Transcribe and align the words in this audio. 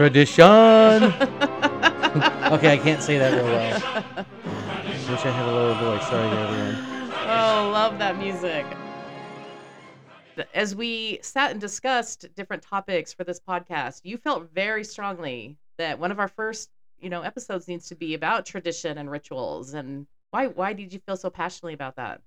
Tradition. 0.00 0.44
okay, 0.46 1.12
I 2.72 2.80
can't 2.82 3.02
say 3.02 3.18
that 3.18 3.34
real 3.34 3.44
well. 3.44 3.74
Wish 5.10 5.26
I 5.26 5.30
had 5.30 5.46
a 5.46 5.52
lower 5.52 5.74
voice. 5.74 6.08
Sorry, 6.08 6.26
everyone. 6.26 6.76
Oh, 7.28 7.68
love 7.70 7.98
that 7.98 8.16
music. 8.16 8.64
As 10.54 10.74
we 10.74 11.18
sat 11.20 11.50
and 11.50 11.60
discussed 11.60 12.34
different 12.34 12.62
topics 12.62 13.12
for 13.12 13.24
this 13.24 13.42
podcast, 13.46 14.00
you 14.04 14.16
felt 14.16 14.48
very 14.54 14.84
strongly 14.84 15.58
that 15.76 15.98
one 15.98 16.10
of 16.10 16.18
our 16.18 16.28
first, 16.28 16.70
you 16.98 17.10
know, 17.10 17.20
episodes 17.20 17.68
needs 17.68 17.86
to 17.88 17.94
be 17.94 18.14
about 18.14 18.46
tradition 18.46 18.96
and 18.96 19.10
rituals. 19.10 19.74
And 19.74 20.06
why 20.30 20.46
why 20.46 20.72
did 20.72 20.94
you 20.94 21.00
feel 21.04 21.18
so 21.18 21.28
passionately 21.28 21.74
about 21.74 21.96
that? 21.96 22.22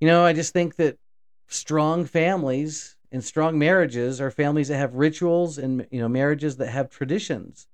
You 0.00 0.08
know, 0.08 0.24
I 0.24 0.32
just 0.32 0.52
think 0.52 0.74
that 0.74 0.98
strong 1.46 2.06
families 2.06 2.96
and 3.12 3.24
strong 3.24 3.58
marriages 3.58 4.20
are 4.20 4.30
families 4.30 4.68
that 4.68 4.76
have 4.76 4.94
rituals 4.94 5.58
and 5.58 5.86
you 5.90 6.00
know 6.00 6.08
marriages 6.08 6.56
that 6.58 6.68
have 6.68 6.90
traditions. 6.90 7.66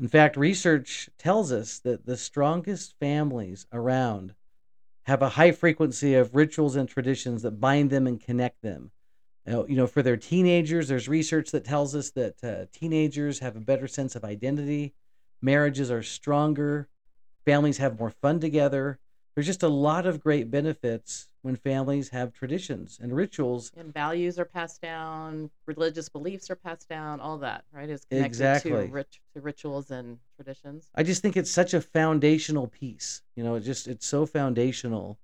In 0.00 0.08
fact, 0.08 0.36
research 0.36 1.10
tells 1.18 1.52
us 1.52 1.78
that 1.80 2.06
the 2.06 2.16
strongest 2.16 2.94
families 3.00 3.66
around 3.72 4.34
have 5.06 5.22
a 5.22 5.30
high 5.30 5.52
frequency 5.52 6.14
of 6.14 6.34
rituals 6.34 6.76
and 6.76 6.88
traditions 6.88 7.42
that 7.42 7.60
bind 7.60 7.90
them 7.90 8.06
and 8.06 8.20
connect 8.20 8.62
them. 8.62 8.90
You 9.46 9.76
know, 9.76 9.86
for 9.86 10.02
their 10.02 10.16
teenagers, 10.16 10.88
there's 10.88 11.08
research 11.08 11.50
that 11.52 11.64
tells 11.64 11.94
us 11.94 12.10
that 12.12 12.42
uh, 12.42 12.66
teenagers 12.72 13.40
have 13.40 13.56
a 13.56 13.60
better 13.60 13.86
sense 13.86 14.16
of 14.16 14.24
identity, 14.24 14.94
marriages 15.42 15.90
are 15.90 16.02
stronger, 16.02 16.88
families 17.44 17.78
have 17.78 17.98
more 17.98 18.10
fun 18.10 18.40
together. 18.40 19.00
There's 19.34 19.46
just 19.46 19.64
a 19.64 19.68
lot 19.68 20.06
of 20.06 20.20
great 20.20 20.50
benefits 20.50 21.26
when 21.42 21.56
families 21.56 22.08
have 22.10 22.32
traditions 22.32 22.98
and 23.02 23.14
rituals. 23.14 23.72
And 23.76 23.92
values 23.92 24.38
are 24.38 24.44
passed 24.44 24.80
down, 24.80 25.50
religious 25.66 26.08
beliefs 26.08 26.50
are 26.50 26.56
passed 26.56 26.88
down, 26.88 27.20
all 27.20 27.38
that, 27.38 27.64
right? 27.72 27.90
Is 27.90 28.04
connected 28.04 28.26
exactly. 28.26 28.86
to, 28.86 28.92
rit- 28.92 29.18
to 29.34 29.40
rituals 29.40 29.90
and 29.90 30.18
traditions. 30.36 30.88
I 30.94 31.02
just 31.02 31.20
think 31.20 31.36
it's 31.36 31.50
such 31.50 31.74
a 31.74 31.80
foundational 31.80 32.68
piece. 32.68 33.22
You 33.34 33.42
know, 33.42 33.56
it 33.56 33.60
just 33.60 33.88
it's 33.88 34.06
so 34.06 34.24
foundational. 34.24 35.18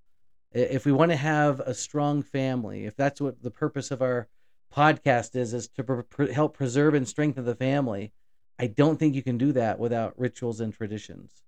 If 0.53 0.85
we 0.85 0.91
want 0.91 1.13
to 1.13 1.17
have 1.17 1.61
a 1.61 1.73
strong 1.73 2.23
family, 2.23 2.85
if 2.85 2.97
that's 2.97 3.21
what 3.21 3.43
the 3.43 3.53
purpose 3.53 3.93
of 3.93 4.03
our 4.03 4.29
podcast 4.75 5.37
is, 5.37 5.55
is 5.55 5.69
to 5.69 5.85
pre- 5.85 6.33
help 6.33 6.57
preserve 6.57 6.95
and 6.95 7.07
strengthen 7.07 7.45
the 7.45 7.55
family, 7.55 8.13
I 8.59 8.67
don't 8.67 8.99
think 8.99 9.15
you 9.15 9.23
can 9.23 9.39
do 9.39 9.53
that 9.53 9.79
without 9.79 10.19
rituals 10.19 10.61
and 10.61 10.75
traditions. 10.75 11.45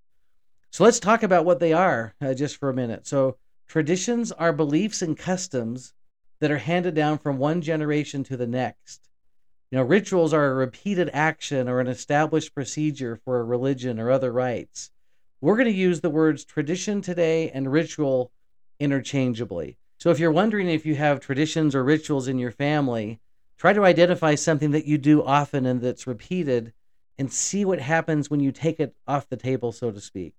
So 0.72 0.82
let's 0.84 0.98
talk 0.98 1.22
about 1.22 1.44
what 1.44 1.60
they 1.60 1.72
are 1.72 2.14
uh, 2.20 2.34
just 2.34 2.56
for 2.56 2.68
a 2.68 2.74
minute. 2.74 3.06
So 3.06 3.36
Traditions 3.72 4.30
are 4.32 4.52
beliefs 4.52 5.00
and 5.00 5.16
customs 5.16 5.94
that 6.40 6.50
are 6.50 6.58
handed 6.58 6.94
down 6.94 7.16
from 7.16 7.38
one 7.38 7.62
generation 7.62 8.22
to 8.24 8.36
the 8.36 8.46
next. 8.46 9.08
You 9.70 9.78
know, 9.78 9.84
rituals 9.84 10.34
are 10.34 10.50
a 10.50 10.54
repeated 10.54 11.08
action 11.14 11.70
or 11.70 11.80
an 11.80 11.86
established 11.86 12.54
procedure 12.54 13.16
for 13.16 13.40
a 13.40 13.44
religion 13.44 13.98
or 13.98 14.10
other 14.10 14.30
rites. 14.30 14.90
We're 15.40 15.56
going 15.56 15.72
to 15.72 15.72
use 15.72 16.02
the 16.02 16.10
words 16.10 16.44
tradition 16.44 17.00
today 17.00 17.50
and 17.50 17.72
ritual 17.72 18.30
interchangeably. 18.78 19.78
So 19.98 20.10
if 20.10 20.18
you're 20.18 20.30
wondering 20.30 20.68
if 20.68 20.84
you 20.84 20.96
have 20.96 21.18
traditions 21.18 21.74
or 21.74 21.82
rituals 21.82 22.28
in 22.28 22.38
your 22.38 22.50
family, 22.50 23.20
try 23.56 23.72
to 23.72 23.86
identify 23.86 24.34
something 24.34 24.72
that 24.72 24.84
you 24.84 24.98
do 24.98 25.24
often 25.24 25.64
and 25.64 25.80
that's 25.80 26.06
repeated 26.06 26.74
and 27.16 27.32
see 27.32 27.64
what 27.64 27.80
happens 27.80 28.28
when 28.28 28.40
you 28.40 28.52
take 28.52 28.78
it 28.78 28.94
off 29.08 29.30
the 29.30 29.36
table, 29.38 29.72
so 29.72 29.90
to 29.90 29.98
speak. 29.98 30.34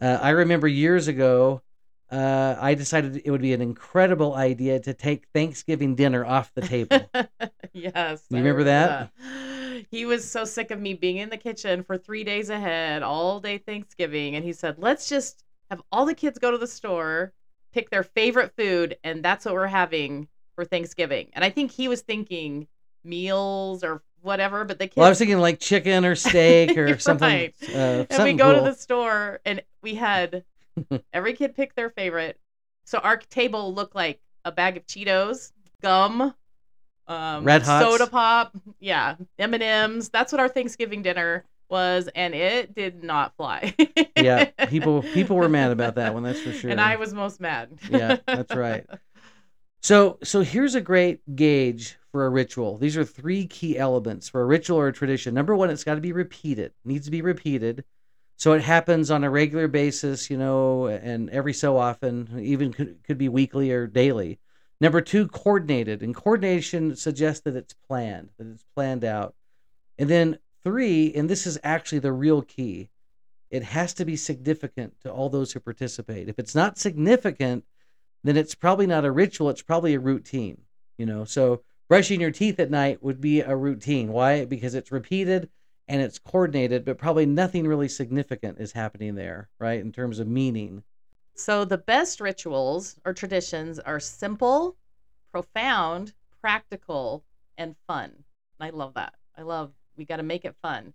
Uh, 0.00 0.18
I 0.20 0.30
remember 0.30 0.66
years 0.68 1.08
ago, 1.08 1.62
uh, 2.10 2.56
I 2.60 2.74
decided 2.74 3.22
it 3.24 3.30
would 3.30 3.42
be 3.42 3.52
an 3.54 3.60
incredible 3.60 4.34
idea 4.34 4.80
to 4.80 4.94
take 4.94 5.26
Thanksgiving 5.34 5.94
dinner 5.94 6.24
off 6.24 6.52
the 6.54 6.62
table. 6.62 7.10
yes. 7.72 8.24
You 8.30 8.38
remember 8.38 8.64
that? 8.64 9.10
that? 9.18 9.86
He 9.90 10.04
was 10.06 10.28
so 10.28 10.44
sick 10.44 10.70
of 10.70 10.80
me 10.80 10.94
being 10.94 11.16
in 11.16 11.30
the 11.30 11.36
kitchen 11.36 11.82
for 11.82 11.98
three 11.98 12.24
days 12.24 12.50
ahead, 12.50 13.02
all 13.02 13.40
day 13.40 13.58
Thanksgiving. 13.58 14.36
And 14.36 14.44
he 14.44 14.52
said, 14.52 14.76
let's 14.78 15.08
just 15.08 15.44
have 15.70 15.82
all 15.90 16.06
the 16.06 16.14
kids 16.14 16.38
go 16.38 16.50
to 16.50 16.58
the 16.58 16.66
store, 16.66 17.32
pick 17.72 17.90
their 17.90 18.02
favorite 18.02 18.52
food, 18.56 18.96
and 19.02 19.24
that's 19.24 19.44
what 19.44 19.54
we're 19.54 19.66
having 19.66 20.28
for 20.54 20.64
Thanksgiving. 20.64 21.30
And 21.32 21.44
I 21.44 21.50
think 21.50 21.72
he 21.72 21.88
was 21.88 22.02
thinking 22.02 22.68
meals 23.02 23.82
or 23.82 24.02
whatever, 24.24 24.64
but 24.64 24.78
the 24.78 24.86
kids. 24.86 24.96
Well, 24.96 25.06
I 25.06 25.10
was 25.10 25.18
thinking 25.18 25.38
like 25.38 25.60
chicken 25.60 26.04
or 26.04 26.14
steak 26.16 26.76
or 26.76 26.98
something. 26.98 27.28
right. 27.28 27.54
Uh, 27.62 27.72
and 27.76 28.12
something 28.12 28.36
we 28.36 28.38
go 28.38 28.54
cool. 28.54 28.64
to 28.64 28.70
the 28.70 28.76
store 28.76 29.40
and 29.44 29.62
we 29.82 29.94
had 29.94 30.44
Every 31.12 31.34
kid 31.34 31.54
pick 31.54 31.74
their 31.74 31.90
favorite. 31.90 32.38
So 32.84 32.98
our 32.98 33.16
table 33.16 33.74
looked 33.74 33.94
like 33.94 34.20
a 34.44 34.52
bag 34.52 34.76
of 34.76 34.86
Cheetos, 34.86 35.52
gum, 35.82 36.34
um, 37.06 37.44
Red 37.44 37.62
Hots. 37.62 37.84
soda 37.84 38.06
pop, 38.06 38.56
yeah, 38.80 39.16
M 39.38 39.54
and 39.54 39.62
M's. 39.62 40.08
That's 40.08 40.32
what 40.32 40.40
our 40.40 40.48
Thanksgiving 40.48 41.02
dinner 41.02 41.44
was, 41.68 42.08
and 42.14 42.34
it 42.34 42.74
did 42.74 43.02
not 43.02 43.34
fly. 43.36 43.74
yeah, 44.16 44.44
people 44.68 45.02
people 45.02 45.36
were 45.36 45.48
mad 45.48 45.70
about 45.70 45.94
that 45.94 46.12
one. 46.14 46.22
That's 46.22 46.40
for 46.40 46.52
sure. 46.52 46.70
And 46.70 46.80
I 46.80 46.96
was 46.96 47.14
most 47.14 47.40
mad. 47.40 47.70
yeah, 47.90 48.18
that's 48.26 48.54
right. 48.54 48.86
So 49.82 50.18
so 50.22 50.42
here's 50.42 50.74
a 50.74 50.80
great 50.80 51.36
gauge 51.36 51.96
for 52.14 52.26
a 52.26 52.30
ritual. 52.30 52.78
These 52.78 52.96
are 52.96 53.04
three 53.04 53.44
key 53.44 53.76
elements 53.76 54.28
for 54.28 54.40
a 54.40 54.44
ritual 54.44 54.78
or 54.78 54.86
a 54.86 54.92
tradition. 54.92 55.34
Number 55.34 55.56
one, 55.56 55.68
it's 55.68 55.82
got 55.82 55.96
to 55.96 56.00
be 56.00 56.12
repeated. 56.12 56.66
It 56.66 56.74
needs 56.84 57.06
to 57.06 57.10
be 57.10 57.22
repeated. 57.22 57.82
So 58.36 58.52
it 58.52 58.62
happens 58.62 59.10
on 59.10 59.24
a 59.24 59.30
regular 59.30 59.66
basis, 59.66 60.30
you 60.30 60.36
know, 60.36 60.86
and 60.86 61.28
every 61.30 61.52
so 61.52 61.76
often, 61.76 62.38
even 62.40 62.72
could, 62.72 63.02
could 63.02 63.18
be 63.18 63.28
weekly 63.28 63.72
or 63.72 63.88
daily. 63.88 64.38
Number 64.80 65.00
two, 65.00 65.26
coordinated. 65.26 66.02
And 66.04 66.14
coordination 66.14 66.94
suggests 66.94 67.42
that 67.46 67.56
it's 67.56 67.74
planned, 67.74 68.28
that 68.38 68.46
it's 68.46 68.64
planned 68.76 69.02
out. 69.02 69.34
And 69.98 70.08
then 70.08 70.38
three, 70.62 71.12
and 71.14 71.28
this 71.28 71.48
is 71.48 71.58
actually 71.64 71.98
the 71.98 72.12
real 72.12 72.42
key, 72.42 72.90
it 73.50 73.64
has 73.64 73.92
to 73.94 74.04
be 74.04 74.14
significant 74.14 75.00
to 75.00 75.10
all 75.10 75.30
those 75.30 75.50
who 75.50 75.58
participate. 75.58 76.28
If 76.28 76.38
it's 76.38 76.54
not 76.54 76.78
significant, 76.78 77.64
then 78.22 78.36
it's 78.36 78.54
probably 78.54 78.86
not 78.86 79.04
a 79.04 79.10
ritual, 79.10 79.50
it's 79.50 79.62
probably 79.62 79.94
a 79.94 80.00
routine, 80.00 80.60
you 80.96 81.06
know. 81.06 81.24
So 81.24 81.62
brushing 81.88 82.20
your 82.20 82.30
teeth 82.30 82.58
at 82.60 82.70
night 82.70 83.02
would 83.02 83.20
be 83.20 83.40
a 83.40 83.56
routine. 83.56 84.12
Why? 84.12 84.44
Because 84.44 84.74
it's 84.74 84.92
repeated 84.92 85.48
and 85.86 86.00
it's 86.00 86.18
coordinated, 86.18 86.84
but 86.84 86.98
probably 86.98 87.26
nothing 87.26 87.66
really 87.66 87.88
significant 87.88 88.58
is 88.58 88.72
happening 88.72 89.14
there, 89.14 89.48
right? 89.58 89.80
In 89.80 89.92
terms 89.92 90.18
of 90.18 90.26
meaning. 90.26 90.82
So 91.34 91.64
the 91.64 91.78
best 91.78 92.20
rituals 92.20 92.96
or 93.04 93.12
traditions 93.12 93.78
are 93.78 94.00
simple, 94.00 94.76
profound, 95.32 96.14
practical, 96.40 97.24
and 97.58 97.74
fun. 97.86 98.12
I 98.60 98.70
love 98.70 98.94
that. 98.94 99.14
I 99.36 99.42
love 99.42 99.72
we 99.96 100.04
got 100.04 100.16
to 100.16 100.22
make 100.22 100.44
it 100.44 100.56
fun. 100.62 100.94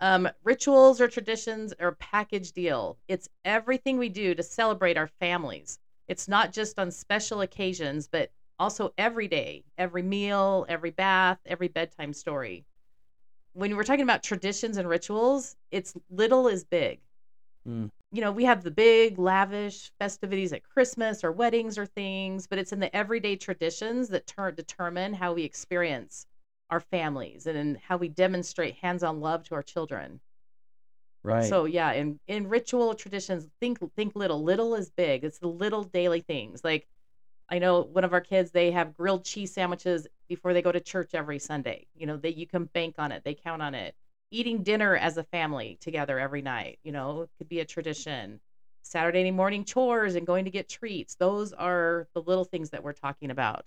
Um, 0.00 0.28
rituals 0.42 1.00
or 1.00 1.08
traditions 1.08 1.74
are 1.78 1.88
a 1.88 1.96
package 1.96 2.52
deal. 2.52 2.96
It's 3.06 3.28
everything 3.44 3.98
we 3.98 4.08
do 4.08 4.34
to 4.34 4.42
celebrate 4.42 4.96
our 4.96 5.06
families. 5.06 5.78
It's 6.08 6.26
not 6.26 6.52
just 6.52 6.78
on 6.78 6.90
special 6.90 7.42
occasions, 7.42 8.08
but 8.08 8.30
also 8.60 8.94
every 8.96 9.26
day, 9.26 9.64
every 9.76 10.02
meal, 10.02 10.66
every 10.68 10.92
bath, 10.92 11.40
every 11.46 11.68
bedtime 11.68 12.12
story 12.12 12.64
when 13.52 13.76
we're 13.76 13.84
talking 13.84 14.02
about 14.02 14.22
traditions 14.22 14.76
and 14.76 14.88
rituals, 14.88 15.56
it's 15.70 15.94
little 16.10 16.48
is 16.48 16.64
big. 16.64 17.00
Mm. 17.68 17.90
You 18.12 18.20
know, 18.20 18.32
we 18.32 18.44
have 18.44 18.62
the 18.62 18.70
big, 18.70 19.18
lavish 19.18 19.92
festivities 19.98 20.52
at 20.52 20.64
Christmas 20.64 21.22
or 21.22 21.32
weddings 21.32 21.78
or 21.78 21.86
things, 21.86 22.46
but 22.46 22.58
it's 22.58 22.72
in 22.72 22.80
the 22.80 22.94
everyday 22.94 23.36
traditions 23.36 24.08
that 24.08 24.26
ter- 24.26 24.50
determine 24.50 25.14
how 25.14 25.32
we 25.32 25.44
experience 25.44 26.26
our 26.70 26.80
families 26.80 27.46
and 27.46 27.78
how 27.78 27.96
we 27.96 28.08
demonstrate 28.08 28.76
hands-on 28.76 29.20
love 29.20 29.44
to 29.44 29.54
our 29.54 29.62
children. 29.62 30.20
Right. 31.22 31.44
So 31.44 31.66
yeah, 31.66 31.92
in 31.92 32.18
in 32.28 32.48
ritual 32.48 32.94
traditions, 32.94 33.46
think 33.60 33.78
think 33.94 34.16
little. 34.16 34.42
Little 34.42 34.74
is 34.74 34.90
big. 34.90 35.22
It's 35.22 35.38
the 35.38 35.48
little 35.48 35.84
daily 35.84 36.22
things. 36.22 36.64
Like 36.64 36.86
I 37.50 37.58
know 37.58 37.82
one 37.82 38.04
of 38.04 38.12
our 38.12 38.20
kids, 38.20 38.50
they 38.52 38.70
have 38.70 38.96
grilled 38.96 39.24
cheese 39.24 39.52
sandwiches 39.52 40.06
before 40.28 40.52
they 40.54 40.62
go 40.62 40.72
to 40.72 40.80
church 40.80 41.10
every 41.14 41.38
Sunday. 41.38 41.86
You 41.94 42.06
know, 42.06 42.16
that 42.18 42.36
you 42.36 42.46
can 42.46 42.64
bank 42.66 42.94
on 42.98 43.12
it, 43.12 43.24
they 43.24 43.34
count 43.34 43.62
on 43.62 43.74
it. 43.74 43.94
Eating 44.30 44.62
dinner 44.62 44.96
as 44.96 45.16
a 45.16 45.24
family 45.24 45.76
together 45.80 46.18
every 46.18 46.42
night, 46.42 46.78
you 46.84 46.92
know, 46.92 47.28
could 47.38 47.48
be 47.48 47.60
a 47.60 47.64
tradition. 47.64 48.40
Saturday 48.82 49.30
morning 49.30 49.64
chores 49.64 50.14
and 50.14 50.26
going 50.26 50.44
to 50.44 50.50
get 50.50 50.68
treats. 50.68 51.14
Those 51.16 51.52
are 51.52 52.08
the 52.14 52.22
little 52.22 52.44
things 52.44 52.70
that 52.70 52.82
we're 52.82 52.92
talking 52.92 53.30
about. 53.30 53.66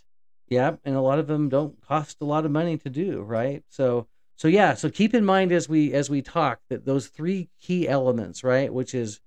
Yeah, 0.50 0.76
and 0.84 0.96
a 0.96 1.02
lot 1.02 1.20
of 1.20 1.28
them 1.28 1.50
don't 1.50 1.80
cost 1.82 2.18
a 2.22 2.26
lot 2.26 2.46
of 2.46 2.52
money 2.52 2.78
to 2.78 2.90
do, 2.90 3.22
right? 3.22 3.64
So 3.70 4.08
So 4.38 4.48
yeah, 4.48 4.74
so 4.74 4.90
keep 4.90 5.14
in 5.14 5.26
mind 5.26 5.52
as 5.52 5.70
we 5.70 5.94
as 5.94 6.10
we 6.10 6.22
talk 6.22 6.60
that 6.70 6.86
those 6.86 7.08
three 7.08 7.50
key 7.62 7.88
elements, 7.88 8.44
right, 8.44 8.74
which 8.74 8.94
is 8.94 9.20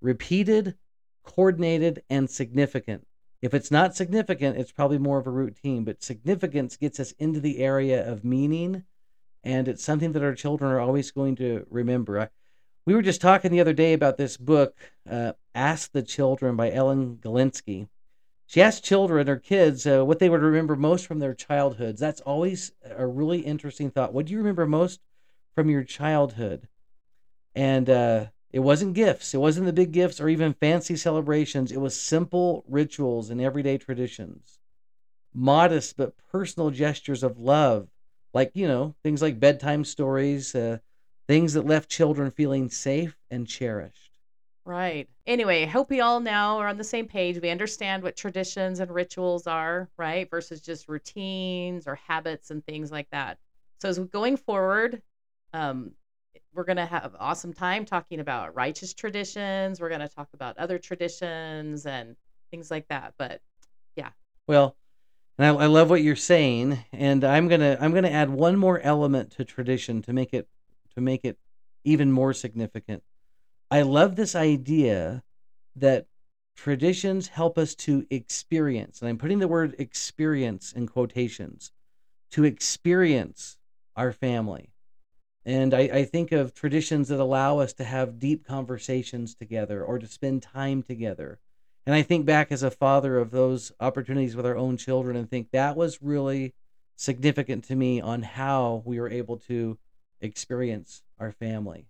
repeated, 0.00 0.76
coordinated, 1.24 2.02
and 2.10 2.30
significant. 2.30 3.06
If 3.42 3.54
it's 3.54 3.72
not 3.72 3.96
significant, 3.96 4.56
it's 4.56 4.70
probably 4.70 4.98
more 4.98 5.18
of 5.18 5.26
a 5.26 5.30
routine, 5.30 5.82
but 5.82 6.02
significance 6.02 6.76
gets 6.76 7.00
us 7.00 7.10
into 7.18 7.40
the 7.40 7.58
area 7.58 8.08
of 8.08 8.24
meaning, 8.24 8.84
and 9.42 9.66
it's 9.66 9.82
something 9.82 10.12
that 10.12 10.22
our 10.22 10.34
children 10.34 10.70
are 10.70 10.80
always 10.80 11.10
going 11.10 11.34
to 11.36 11.66
remember. 11.68 12.20
I, 12.20 12.28
we 12.86 12.94
were 12.94 13.02
just 13.02 13.20
talking 13.20 13.50
the 13.50 13.60
other 13.60 13.72
day 13.72 13.94
about 13.94 14.16
this 14.16 14.36
book, 14.36 14.76
uh, 15.10 15.32
Ask 15.56 15.90
the 15.90 16.02
Children 16.02 16.54
by 16.54 16.70
Ellen 16.70 17.16
Galinsky. 17.20 17.88
She 18.46 18.62
asked 18.62 18.84
children 18.84 19.28
or 19.28 19.36
kids 19.36 19.86
uh, 19.86 20.04
what 20.04 20.20
they 20.20 20.28
would 20.28 20.42
remember 20.42 20.76
most 20.76 21.06
from 21.06 21.18
their 21.18 21.34
childhoods. 21.34 22.00
That's 22.00 22.20
always 22.20 22.72
a 22.84 23.06
really 23.06 23.40
interesting 23.40 23.90
thought. 23.90 24.12
What 24.12 24.26
do 24.26 24.32
you 24.32 24.38
remember 24.38 24.66
most 24.66 25.00
from 25.54 25.68
your 25.68 25.82
childhood? 25.82 26.68
And 27.54 27.90
uh, 27.90 28.26
it 28.52 28.60
wasn't 28.60 28.94
gifts, 28.94 29.34
it 29.34 29.38
wasn't 29.38 29.66
the 29.66 29.72
big 29.72 29.92
gifts 29.92 30.20
or 30.20 30.28
even 30.28 30.54
fancy 30.54 30.96
celebrations. 30.96 31.72
It 31.72 31.80
was 31.80 31.98
simple 31.98 32.64
rituals 32.68 33.30
and 33.30 33.40
everyday 33.40 33.78
traditions, 33.78 34.58
modest 35.34 35.96
but 35.96 36.14
personal 36.30 36.70
gestures 36.70 37.22
of 37.22 37.38
love, 37.38 37.88
like, 38.34 38.52
you 38.54 38.68
know, 38.68 38.94
things 39.02 39.22
like 39.22 39.40
bedtime 39.40 39.84
stories, 39.84 40.54
uh, 40.54 40.78
things 41.28 41.54
that 41.54 41.66
left 41.66 41.90
children 41.90 42.30
feeling 42.30 42.68
safe 42.70 43.16
and 43.30 43.48
cherished. 43.48 44.10
Right. 44.64 45.08
Anyway, 45.26 45.64
I 45.64 45.66
hope 45.66 45.90
we 45.90 46.00
all 46.00 46.20
now 46.20 46.58
are 46.58 46.68
on 46.68 46.76
the 46.76 46.84
same 46.84 47.08
page. 47.08 47.40
We 47.40 47.50
understand 47.50 48.02
what 48.02 48.16
traditions 48.16 48.78
and 48.78 48.90
rituals 48.92 49.46
are, 49.48 49.90
right? 49.96 50.30
Versus 50.30 50.60
just 50.60 50.88
routines 50.88 51.88
or 51.88 51.96
habits 51.96 52.50
and 52.50 52.64
things 52.64 52.92
like 52.92 53.08
that. 53.10 53.38
So 53.80 53.88
as 53.88 53.98
we're 53.98 54.06
going 54.06 54.36
forward, 54.36 55.02
um, 55.52 55.92
we're 56.54 56.64
going 56.64 56.76
to 56.76 56.86
have 56.86 57.14
awesome 57.18 57.52
time 57.52 57.84
talking 57.84 58.20
about 58.20 58.54
righteous 58.54 58.94
traditions. 58.94 59.80
We're 59.80 59.88
going 59.88 60.00
to 60.00 60.08
talk 60.08 60.28
about 60.34 60.58
other 60.58 60.78
traditions 60.78 61.86
and 61.86 62.16
things 62.50 62.70
like 62.70 62.88
that. 62.88 63.14
But 63.18 63.40
yeah. 63.96 64.10
Well, 64.46 64.76
and 65.38 65.46
I, 65.46 65.64
I 65.64 65.66
love 65.66 65.88
what 65.90 66.02
you're 66.02 66.16
saying, 66.16 66.84
and 66.92 67.24
I'm 67.24 67.48
gonna 67.48 67.78
I'm 67.80 67.94
gonna 67.94 68.10
add 68.10 68.30
one 68.30 68.56
more 68.56 68.78
element 68.80 69.32
to 69.32 69.44
tradition 69.44 70.02
to 70.02 70.12
make 70.12 70.34
it 70.34 70.46
to 70.94 71.00
make 71.00 71.24
it 71.24 71.38
even 71.84 72.12
more 72.12 72.34
significant. 72.34 73.02
I 73.70 73.82
love 73.82 74.16
this 74.16 74.34
idea 74.34 75.22
that 75.76 76.06
traditions 76.54 77.28
help 77.28 77.56
us 77.56 77.74
to 77.76 78.06
experience, 78.10 79.00
and 79.00 79.08
I'm 79.08 79.18
putting 79.18 79.38
the 79.38 79.48
word 79.48 79.74
experience 79.78 80.72
in 80.72 80.86
quotations, 80.86 81.72
to 82.32 82.44
experience 82.44 83.56
our 83.96 84.12
family 84.12 84.71
and 85.44 85.74
I, 85.74 85.80
I, 85.80 86.04
think 86.04 86.30
of 86.30 86.54
traditions 86.54 87.08
that 87.08 87.18
allow 87.18 87.58
us 87.58 87.72
to 87.74 87.84
have 87.84 88.20
deep 88.20 88.46
conversations 88.46 89.34
together 89.34 89.82
or 89.82 89.98
to 89.98 90.06
spend 90.06 90.42
time 90.42 90.82
together. 90.82 91.40
And 91.84 91.94
I 91.94 92.02
think 92.02 92.26
back 92.26 92.52
as 92.52 92.62
a 92.62 92.70
father 92.70 93.18
of 93.18 93.32
those 93.32 93.72
opportunities 93.80 94.36
with 94.36 94.46
our 94.46 94.56
own 94.56 94.76
children 94.76 95.16
and 95.16 95.28
think 95.28 95.50
that 95.50 95.76
was 95.76 96.00
really 96.00 96.54
significant 96.94 97.64
to 97.64 97.76
me 97.76 98.00
on 98.00 98.22
how 98.22 98.82
we 98.84 99.00
were 99.00 99.10
able 99.10 99.36
to 99.38 99.78
experience 100.20 101.02
our 101.18 101.32
family. 101.32 101.86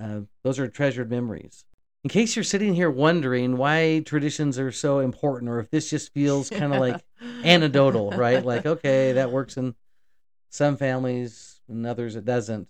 Uh, 0.00 0.20
those 0.44 0.60
are 0.60 0.68
treasured 0.68 1.10
memories. 1.10 1.64
In 2.04 2.10
case 2.10 2.36
you're 2.36 2.44
sitting 2.44 2.74
here 2.74 2.90
wondering 2.90 3.56
why 3.56 4.02
traditions 4.04 4.58
are 4.58 4.70
so 4.70 5.00
important, 5.00 5.50
or 5.50 5.58
if 5.58 5.70
this 5.70 5.90
just 5.90 6.12
feels 6.12 6.50
kind 6.50 6.72
of 6.72 6.78
like 6.80 7.02
anecdotal, 7.42 8.10
right? 8.10 8.44
Like, 8.44 8.66
okay, 8.66 9.12
that 9.12 9.32
works 9.32 9.56
in 9.56 9.74
some 10.50 10.76
families, 10.76 11.60
and 11.66 11.84
others 11.86 12.14
it 12.14 12.24
doesn't 12.24 12.68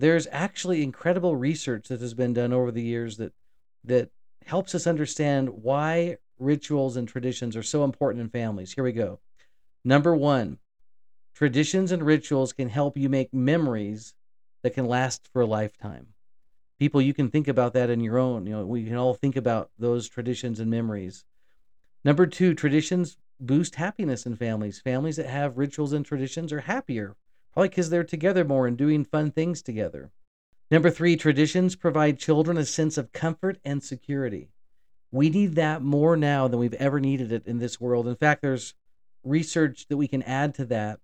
there's 0.00 0.26
actually 0.30 0.82
incredible 0.82 1.36
research 1.36 1.88
that 1.88 2.00
has 2.00 2.14
been 2.14 2.32
done 2.32 2.52
over 2.52 2.70
the 2.70 2.82
years 2.82 3.16
that 3.16 3.32
that 3.84 4.10
helps 4.44 4.74
us 4.74 4.86
understand 4.86 5.48
why 5.48 6.16
rituals 6.38 6.96
and 6.96 7.08
traditions 7.08 7.56
are 7.56 7.62
so 7.62 7.84
important 7.84 8.22
in 8.22 8.28
families. 8.28 8.72
Here 8.72 8.84
we 8.84 8.92
go. 8.92 9.20
Number 9.84 10.14
1, 10.14 10.58
traditions 11.34 11.92
and 11.92 12.02
rituals 12.02 12.52
can 12.52 12.68
help 12.68 12.96
you 12.96 13.08
make 13.08 13.32
memories 13.32 14.14
that 14.62 14.74
can 14.74 14.86
last 14.86 15.28
for 15.32 15.42
a 15.42 15.46
lifetime. 15.46 16.08
People, 16.78 17.02
you 17.02 17.14
can 17.14 17.30
think 17.30 17.48
about 17.48 17.72
that 17.74 17.90
in 17.90 18.00
your 18.00 18.18
own, 18.18 18.46
you 18.46 18.52
know, 18.52 18.64
we 18.64 18.84
can 18.84 18.96
all 18.96 19.14
think 19.14 19.36
about 19.36 19.70
those 19.78 20.08
traditions 20.08 20.60
and 20.60 20.70
memories. 20.70 21.24
Number 22.04 22.26
2, 22.26 22.54
traditions 22.54 23.16
boost 23.40 23.76
happiness 23.76 24.26
in 24.26 24.36
families. 24.36 24.80
Families 24.80 25.16
that 25.16 25.26
have 25.26 25.58
rituals 25.58 25.92
and 25.92 26.04
traditions 26.04 26.52
are 26.52 26.60
happier 26.60 27.16
Probably 27.58 27.70
because 27.70 27.90
they're 27.90 28.04
together 28.04 28.44
more 28.44 28.68
and 28.68 28.78
doing 28.78 29.04
fun 29.04 29.32
things 29.32 29.62
together. 29.62 30.12
Number 30.70 30.90
three, 30.90 31.16
traditions 31.16 31.74
provide 31.74 32.16
children 32.16 32.56
a 32.56 32.64
sense 32.64 32.96
of 32.96 33.10
comfort 33.10 33.58
and 33.64 33.82
security. 33.82 34.52
We 35.10 35.28
need 35.28 35.56
that 35.56 35.82
more 35.82 36.16
now 36.16 36.46
than 36.46 36.60
we've 36.60 36.74
ever 36.74 37.00
needed 37.00 37.32
it 37.32 37.48
in 37.48 37.58
this 37.58 37.80
world. 37.80 38.06
In 38.06 38.14
fact, 38.14 38.42
there's 38.42 38.74
research 39.24 39.88
that 39.88 39.96
we 39.96 40.06
can 40.06 40.22
add 40.22 40.54
to 40.54 40.64
that 40.66 41.00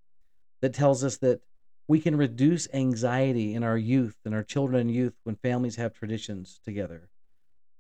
that 0.61 0.75
tells 0.75 1.03
us 1.03 1.17
that 1.17 1.41
we 1.89 1.99
can 1.99 2.17
reduce 2.17 2.69
anxiety 2.73 3.53
in 3.53 3.65
our 3.65 3.77
youth 3.77 4.19
and 4.25 4.33
our 4.33 4.45
children 4.45 4.83
and 4.83 4.93
youth 4.93 5.15
when 5.25 5.35
families 5.35 5.75
have 5.75 5.93
traditions 5.93 6.61
together. 6.65 7.09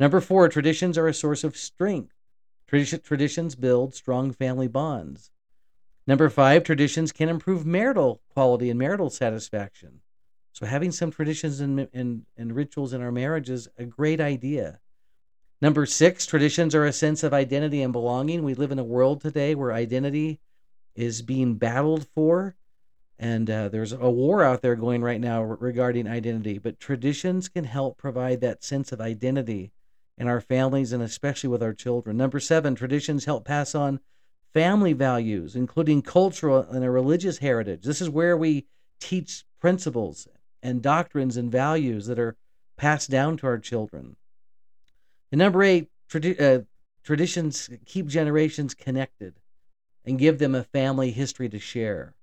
Number 0.00 0.20
four, 0.20 0.48
traditions 0.48 0.98
are 0.98 1.06
a 1.06 1.14
source 1.14 1.44
of 1.44 1.56
strength. 1.56 2.16
Traditions 2.66 3.54
build 3.54 3.94
strong 3.94 4.32
family 4.32 4.66
bonds. 4.66 5.30
Number 6.06 6.28
five, 6.28 6.64
traditions 6.64 7.12
can 7.12 7.28
improve 7.28 7.64
marital 7.64 8.20
quality 8.28 8.68
and 8.70 8.78
marital 8.78 9.10
satisfaction. 9.10 10.00
So 10.52 10.66
having 10.66 10.92
some 10.92 11.10
traditions 11.10 11.60
and, 11.60 11.88
and, 11.92 12.26
and 12.36 12.54
rituals 12.54 12.92
in 12.92 13.00
our 13.00 13.10
marriage 13.10 13.50
is 13.50 13.68
a 13.78 13.84
great 13.84 14.20
idea. 14.20 14.80
Number 15.60 15.86
six, 15.86 16.26
traditions 16.26 16.74
are 16.74 16.84
a 16.84 16.92
sense 16.92 17.22
of 17.22 17.32
identity 17.32 17.82
and 17.82 17.92
belonging. 17.92 18.44
We 18.44 18.54
live 18.54 18.70
in 18.70 18.78
a 18.78 18.84
world 18.84 19.20
today 19.20 19.54
where 19.54 19.72
identity 19.72 20.40
is 20.94 21.22
being 21.22 21.54
battled 21.54 22.06
for, 22.14 22.54
and 23.18 23.48
uh, 23.48 23.68
there's 23.68 23.92
a 23.92 24.10
war 24.10 24.44
out 24.44 24.62
there 24.62 24.76
going 24.76 25.02
right 25.02 25.20
now 25.20 25.42
regarding 25.42 26.06
identity. 26.06 26.58
But 26.58 26.78
traditions 26.78 27.48
can 27.48 27.64
help 27.64 27.96
provide 27.96 28.40
that 28.42 28.62
sense 28.62 28.92
of 28.92 29.00
identity 29.00 29.72
in 30.18 30.28
our 30.28 30.40
families 30.40 30.92
and 30.92 31.02
especially 31.02 31.48
with 31.48 31.62
our 31.62 31.72
children. 31.74 32.16
Number 32.16 32.40
seven, 32.40 32.74
traditions 32.74 33.24
help 33.24 33.44
pass 33.44 33.74
on 33.74 34.00
family 34.54 34.92
values, 34.92 35.56
including 35.56 36.00
cultural 36.00 36.60
and 36.60 36.84
a 36.84 36.90
religious 36.90 37.38
heritage. 37.38 37.82
This 37.82 38.00
is 38.00 38.08
where 38.08 38.36
we 38.36 38.66
teach 39.00 39.44
principles 39.60 40.28
and 40.62 40.80
doctrines 40.80 41.36
and 41.36 41.52
values 41.52 42.06
that 42.06 42.18
are 42.18 42.36
passed 42.76 43.10
down 43.10 43.36
to 43.36 43.46
our 43.46 43.58
children. 43.58 44.16
And 45.32 45.40
number 45.40 45.62
eight, 45.62 45.90
tradi- 46.08 46.40
uh, 46.40 46.62
traditions 47.02 47.68
keep 47.84 48.06
generations 48.06 48.74
connected 48.74 49.34
and 50.04 50.18
give 50.18 50.38
them 50.38 50.54
a 50.54 50.62
family 50.62 51.10
history 51.10 51.48
to 51.48 51.58
share. 51.58 52.14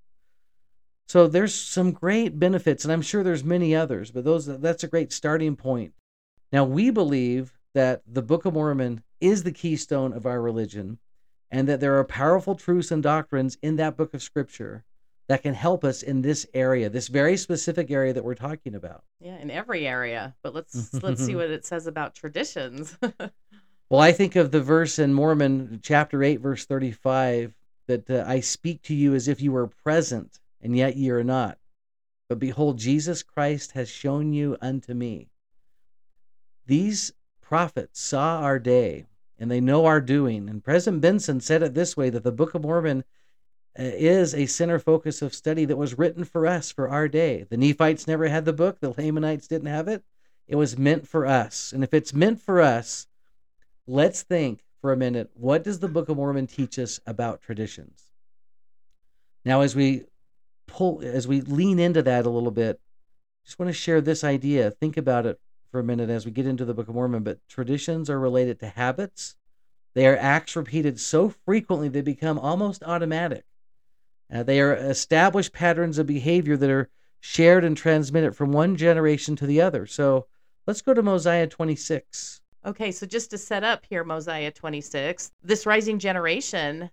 So 1.08 1.28
there's 1.28 1.54
some 1.54 1.92
great 1.92 2.40
benefits, 2.40 2.86
and 2.86 2.92
I'm 2.94 3.02
sure 3.02 3.22
there's 3.22 3.44
many 3.44 3.76
others, 3.76 4.12
but 4.12 4.24
those 4.24 4.46
that's 4.46 4.86
a 4.86 4.88
great 4.88 5.12
starting 5.12 5.58
point. 5.58 5.94
Now 6.54 6.64
we 6.64 6.90
believe 6.90 7.60
that 7.74 8.02
the 8.08 8.22
Book 8.22 8.46
of 8.46 8.54
Mormon 8.54 9.04
is 9.20 9.44
the 9.44 9.52
keystone 9.52 10.14
of 10.14 10.26
our 10.26 10.42
religion, 10.42 11.00
and 11.52 11.68
that 11.68 11.82
there 11.82 12.00
are 12.00 12.04
powerful 12.04 12.56
truths 12.56 12.92
and 12.92 13.04
doctrines 13.04 13.58
in 13.62 13.76
that 13.76 13.98
book 13.98 14.14
of 14.14 14.24
scripture 14.24 14.84
that 15.28 15.44
can 15.44 15.54
help 15.54 15.84
us 15.84 16.02
in 16.02 16.22
this 16.22 16.48
area, 16.54 16.90
this 16.90 17.08
very 17.08 17.38
specific 17.38 17.92
area 17.92 18.14
that 18.14 18.24
we're 18.24 18.36
talking 18.36 18.76
about. 18.76 19.04
Yeah, 19.20 19.38
in 19.38 19.52
every 19.52 19.88
area. 19.88 20.36
But 20.42 20.54
let's 20.54 20.94
let's 21.04 21.24
see 21.24 21.36
what 21.36 21.50
it 21.50 21.66
says 21.66 21.88
about 21.88 22.16
traditions. 22.16 22.98
well, 23.90 24.02
I 24.02 24.12
think 24.12 24.36
of 24.36 24.52
the 24.52 24.62
verse 24.62 24.98
in 24.98 25.14
Mormon 25.14 25.80
chapter 25.84 26.24
8 26.24 26.38
verse 26.38 26.66
35 26.66 27.56
that 27.88 28.10
uh, 28.10 28.24
I 28.26 28.40
speak 28.40 28.82
to 28.84 28.96
you 28.96 29.14
as 29.14 29.28
if 29.28 29.42
you 29.42 29.52
were 29.52 29.68
present 29.68 30.40
and 30.62 30.76
yet 30.76 30.96
ye 30.96 31.10
are 31.10 31.24
not. 31.24 31.58
But 32.30 32.40
behold 32.40 32.78
Jesus 32.78 33.24
Christ 33.24 33.74
has 33.74 33.90
shown 33.90 34.34
you 34.34 34.58
unto 34.62 34.94
me. 34.94 35.30
These 36.66 37.14
prophets 37.42 38.00
saw 38.00 38.40
our 38.40 38.60
day 38.60 39.06
and 39.42 39.50
they 39.50 39.60
know 39.60 39.88
our 39.88 40.00
doing. 40.00 40.48
And 40.48 40.64
President 40.64 41.02
Benson 41.02 41.42
said 41.42 41.64
it 41.64 41.74
this 41.74 41.98
way 41.98 42.12
that 42.12 42.24
the 42.24 42.32
Book 42.32 42.54
of 42.54 42.62
Mormon 42.62 43.04
uh, 43.78 43.82
is 43.84 44.36
a 44.36 44.46
center 44.46 44.78
focus 44.78 45.24
of 45.24 45.34
study 45.34 45.66
that 45.66 45.78
was 45.78 45.98
written 45.98 46.24
for 46.24 46.46
us 46.46 46.72
for 46.72 46.88
our 46.88 47.08
day. 47.08 47.48
The 47.50 47.58
Nephites 47.58 48.08
never 48.08 48.28
had 48.28 48.46
the 48.46 48.54
book, 48.54 48.80
the 48.80 48.94
Lamanites 48.96 49.48
didn't 49.48 49.68
have 49.68 49.88
it. 49.88 50.04
It 50.48 50.58
was 50.58 50.78
meant 50.78 51.08
for 51.08 51.26
us. 51.26 51.74
And 51.74 51.84
if 51.84 51.92
it's 51.92 52.14
meant 52.14 52.40
for 52.40 52.62
us, 52.62 53.08
let's 53.88 54.22
think 54.22 54.64
for 54.80 54.94
a 54.94 54.98
minute 54.98 55.32
what 55.34 55.64
does 55.64 55.80
the 55.80 55.88
Book 55.88 56.10
of 56.10 56.18
Mormon 56.18 56.46
teach 56.46 56.78
us 56.78 57.00
about 57.08 57.42
traditions? 57.42 58.12
Now, 59.44 59.62
as 59.62 59.76
we 59.76 60.04
pull, 60.68 61.02
as 61.04 61.28
we 61.28 61.42
lean 61.42 61.80
into 61.80 62.04
that 62.04 62.28
a 62.28 62.30
little 62.30 62.52
bit, 62.52 62.80
just 63.44 63.58
want 63.58 63.70
to 63.70 63.74
share 63.74 64.02
this 64.02 64.24
idea. 64.24 64.70
Think 64.70 64.98
about 64.98 65.26
it 65.26 65.40
for 65.72 65.80
a 65.80 65.84
minute 65.84 66.10
as 66.10 66.26
we 66.26 66.32
get 66.32 66.46
into 66.46 66.66
the 66.66 66.74
Book 66.74 66.90
of 66.90 66.96
Mormon, 66.96 67.24
but 67.24 67.40
traditions 67.48 68.10
are 68.10 68.20
related 68.20 68.60
to 68.60 68.68
habits. 68.68 69.36
They 69.94 70.06
are 70.06 70.18
acts 70.18 70.56
repeated 70.56 71.00
so 71.00 71.30
frequently 71.46 71.88
they 71.88 72.02
become 72.02 72.38
almost 72.38 72.84
automatic. 72.84 73.46
Uh, 74.32 74.44
they 74.44 74.62
are 74.62 74.74
established 74.74 75.54
patterns 75.54 75.98
of 75.98 76.08
behavior 76.08 76.58
that 76.58 76.70
are 76.70 76.90
shared 77.20 77.64
and 77.64 77.76
transmitted 77.76 78.36
from 78.36 78.52
one 78.52 78.76
generation 78.76 79.36
to 79.38 79.46
the 79.46 79.62
other. 79.62 79.86
So 79.86 80.28
let's 80.68 80.82
go 80.82 80.94
to 80.94 81.04
Mosiah 81.04 81.48
26. 81.48 82.42
Okay, 82.66 82.92
so 82.92 83.06
just 83.06 83.32
to 83.32 83.38
set 83.38 83.64
up 83.64 83.86
here, 83.90 84.04
Mosiah 84.04 84.52
26, 84.52 85.32
this 85.44 85.66
rising 85.66 86.00
generation 86.00 86.90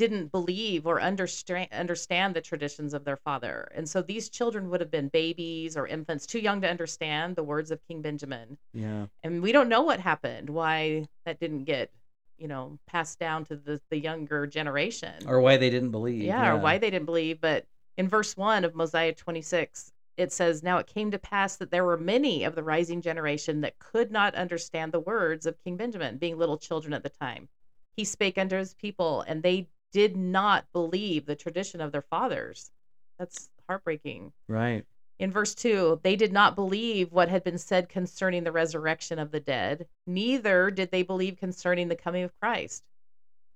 didn't 0.00 0.32
believe 0.32 0.86
or 0.86 0.98
understand 0.98 1.68
understand 1.72 2.34
the 2.34 2.40
traditions 2.40 2.94
of 2.94 3.04
their 3.04 3.18
father. 3.18 3.70
And 3.74 3.86
so 3.86 4.00
these 4.00 4.30
children 4.30 4.70
would 4.70 4.80
have 4.80 4.90
been 4.90 5.08
babies 5.08 5.76
or 5.76 5.86
infants 5.86 6.24
too 6.24 6.38
young 6.38 6.62
to 6.62 6.70
understand 6.70 7.36
the 7.36 7.42
words 7.42 7.70
of 7.70 7.86
King 7.86 8.00
Benjamin. 8.00 8.56
Yeah. 8.72 9.08
And 9.22 9.42
we 9.42 9.52
don't 9.52 9.68
know 9.68 9.82
what 9.82 10.00
happened, 10.00 10.48
why 10.48 11.06
that 11.26 11.38
didn't 11.38 11.64
get, 11.64 11.90
you 12.38 12.48
know, 12.48 12.78
passed 12.86 13.18
down 13.18 13.44
to 13.44 13.56
the, 13.56 13.78
the 13.90 13.98
younger 13.98 14.46
generation. 14.46 15.12
Or 15.26 15.42
why 15.42 15.58
they 15.58 15.68
didn't 15.68 15.90
believe. 15.90 16.22
yeah, 16.22 16.48
or 16.48 16.56
why 16.56 16.78
they 16.78 16.88
didn't 16.88 17.04
believe. 17.04 17.38
But 17.38 17.66
in 17.98 18.08
verse 18.08 18.38
1 18.38 18.64
of 18.64 18.74
Mosiah 18.74 19.12
26, 19.12 19.92
it 20.16 20.32
says, 20.32 20.62
Now 20.62 20.78
it 20.78 20.86
came 20.86 21.10
to 21.10 21.18
pass 21.18 21.56
that 21.56 21.70
there 21.70 21.84
were 21.84 21.98
many 21.98 22.44
of 22.44 22.54
the 22.54 22.62
rising 22.62 23.02
generation 23.02 23.60
that 23.60 23.78
could 23.78 24.10
not 24.10 24.34
understand 24.34 24.92
the 24.92 25.00
words 25.00 25.44
of 25.44 25.62
King 25.62 25.76
Benjamin, 25.76 26.16
being 26.16 26.38
little 26.38 26.56
children 26.56 26.94
at 26.94 27.02
the 27.02 27.10
time. 27.10 27.50
He 27.96 28.04
spake 28.04 28.38
unto 28.38 28.56
his 28.56 28.72
people, 28.72 29.20
and 29.28 29.42
they 29.42 29.68
did 29.92 30.16
not 30.16 30.66
believe 30.72 31.26
the 31.26 31.36
tradition 31.36 31.80
of 31.80 31.92
their 31.92 32.02
fathers. 32.02 32.70
That's 33.18 33.50
heartbreaking. 33.68 34.32
Right. 34.48 34.84
In 35.18 35.30
verse 35.30 35.54
2, 35.54 36.00
they 36.02 36.16
did 36.16 36.32
not 36.32 36.54
believe 36.54 37.12
what 37.12 37.28
had 37.28 37.44
been 37.44 37.58
said 37.58 37.90
concerning 37.90 38.44
the 38.44 38.52
resurrection 38.52 39.18
of 39.18 39.30
the 39.30 39.40
dead, 39.40 39.86
neither 40.06 40.70
did 40.70 40.90
they 40.90 41.02
believe 41.02 41.36
concerning 41.36 41.88
the 41.88 41.96
coming 41.96 42.24
of 42.24 42.38
Christ. 42.40 42.82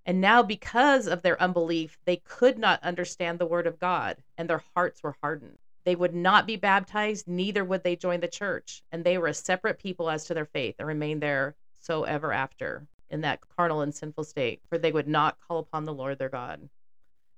And 0.04 0.20
now, 0.20 0.42
because 0.42 1.06
of 1.06 1.22
their 1.22 1.40
unbelief, 1.40 1.98
they 2.04 2.16
could 2.16 2.58
not 2.58 2.82
understand 2.82 3.38
the 3.38 3.46
word 3.46 3.66
of 3.66 3.78
God, 3.78 4.22
and 4.36 4.50
their 4.50 4.62
hearts 4.74 5.02
were 5.02 5.16
hardened. 5.22 5.56
They 5.86 5.96
would 5.96 6.14
not 6.14 6.46
be 6.46 6.56
baptized, 6.56 7.26
neither 7.26 7.64
would 7.64 7.82
they 7.82 7.96
join 7.96 8.20
the 8.20 8.28
church. 8.28 8.82
And 8.92 9.02
they 9.02 9.16
were 9.16 9.28
a 9.28 9.34
separate 9.34 9.78
people 9.78 10.10
as 10.10 10.26
to 10.26 10.34
their 10.34 10.44
faith 10.44 10.74
and 10.78 10.86
remained 10.86 11.22
there 11.22 11.56
so 11.80 12.04
ever 12.04 12.32
after 12.32 12.86
in 13.10 13.20
that 13.22 13.40
carnal 13.56 13.80
and 13.80 13.94
sinful 13.94 14.24
state, 14.24 14.60
for 14.68 14.78
they 14.78 14.92
would 14.92 15.08
not 15.08 15.38
call 15.46 15.58
upon 15.58 15.84
the 15.84 15.92
Lord 15.92 16.18
their 16.18 16.28
God. 16.28 16.68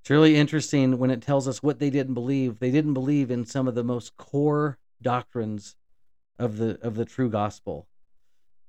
It's 0.01 0.11
really 0.11 0.37
interesting 0.37 0.99
when 0.99 1.11
it 1.11 1.21
tells 1.21 1.49
us 1.49 1.63
what 1.63 1.79
they 1.81 1.91
didn't 1.91 2.15
believe. 2.15 2.61
They 2.61 2.71
didn't 2.71 2.95
believe 2.95 3.31
in 3.31 3.45
some 3.45 3.67
of 3.67 3.75
the 3.75 3.83
most 3.83 4.17
core 4.17 4.79
doctrines 5.03 5.77
of 6.39 6.59
the 6.59 6.79
of 6.81 6.95
the 6.95 7.05
true 7.05 7.29
gospel. 7.29 7.89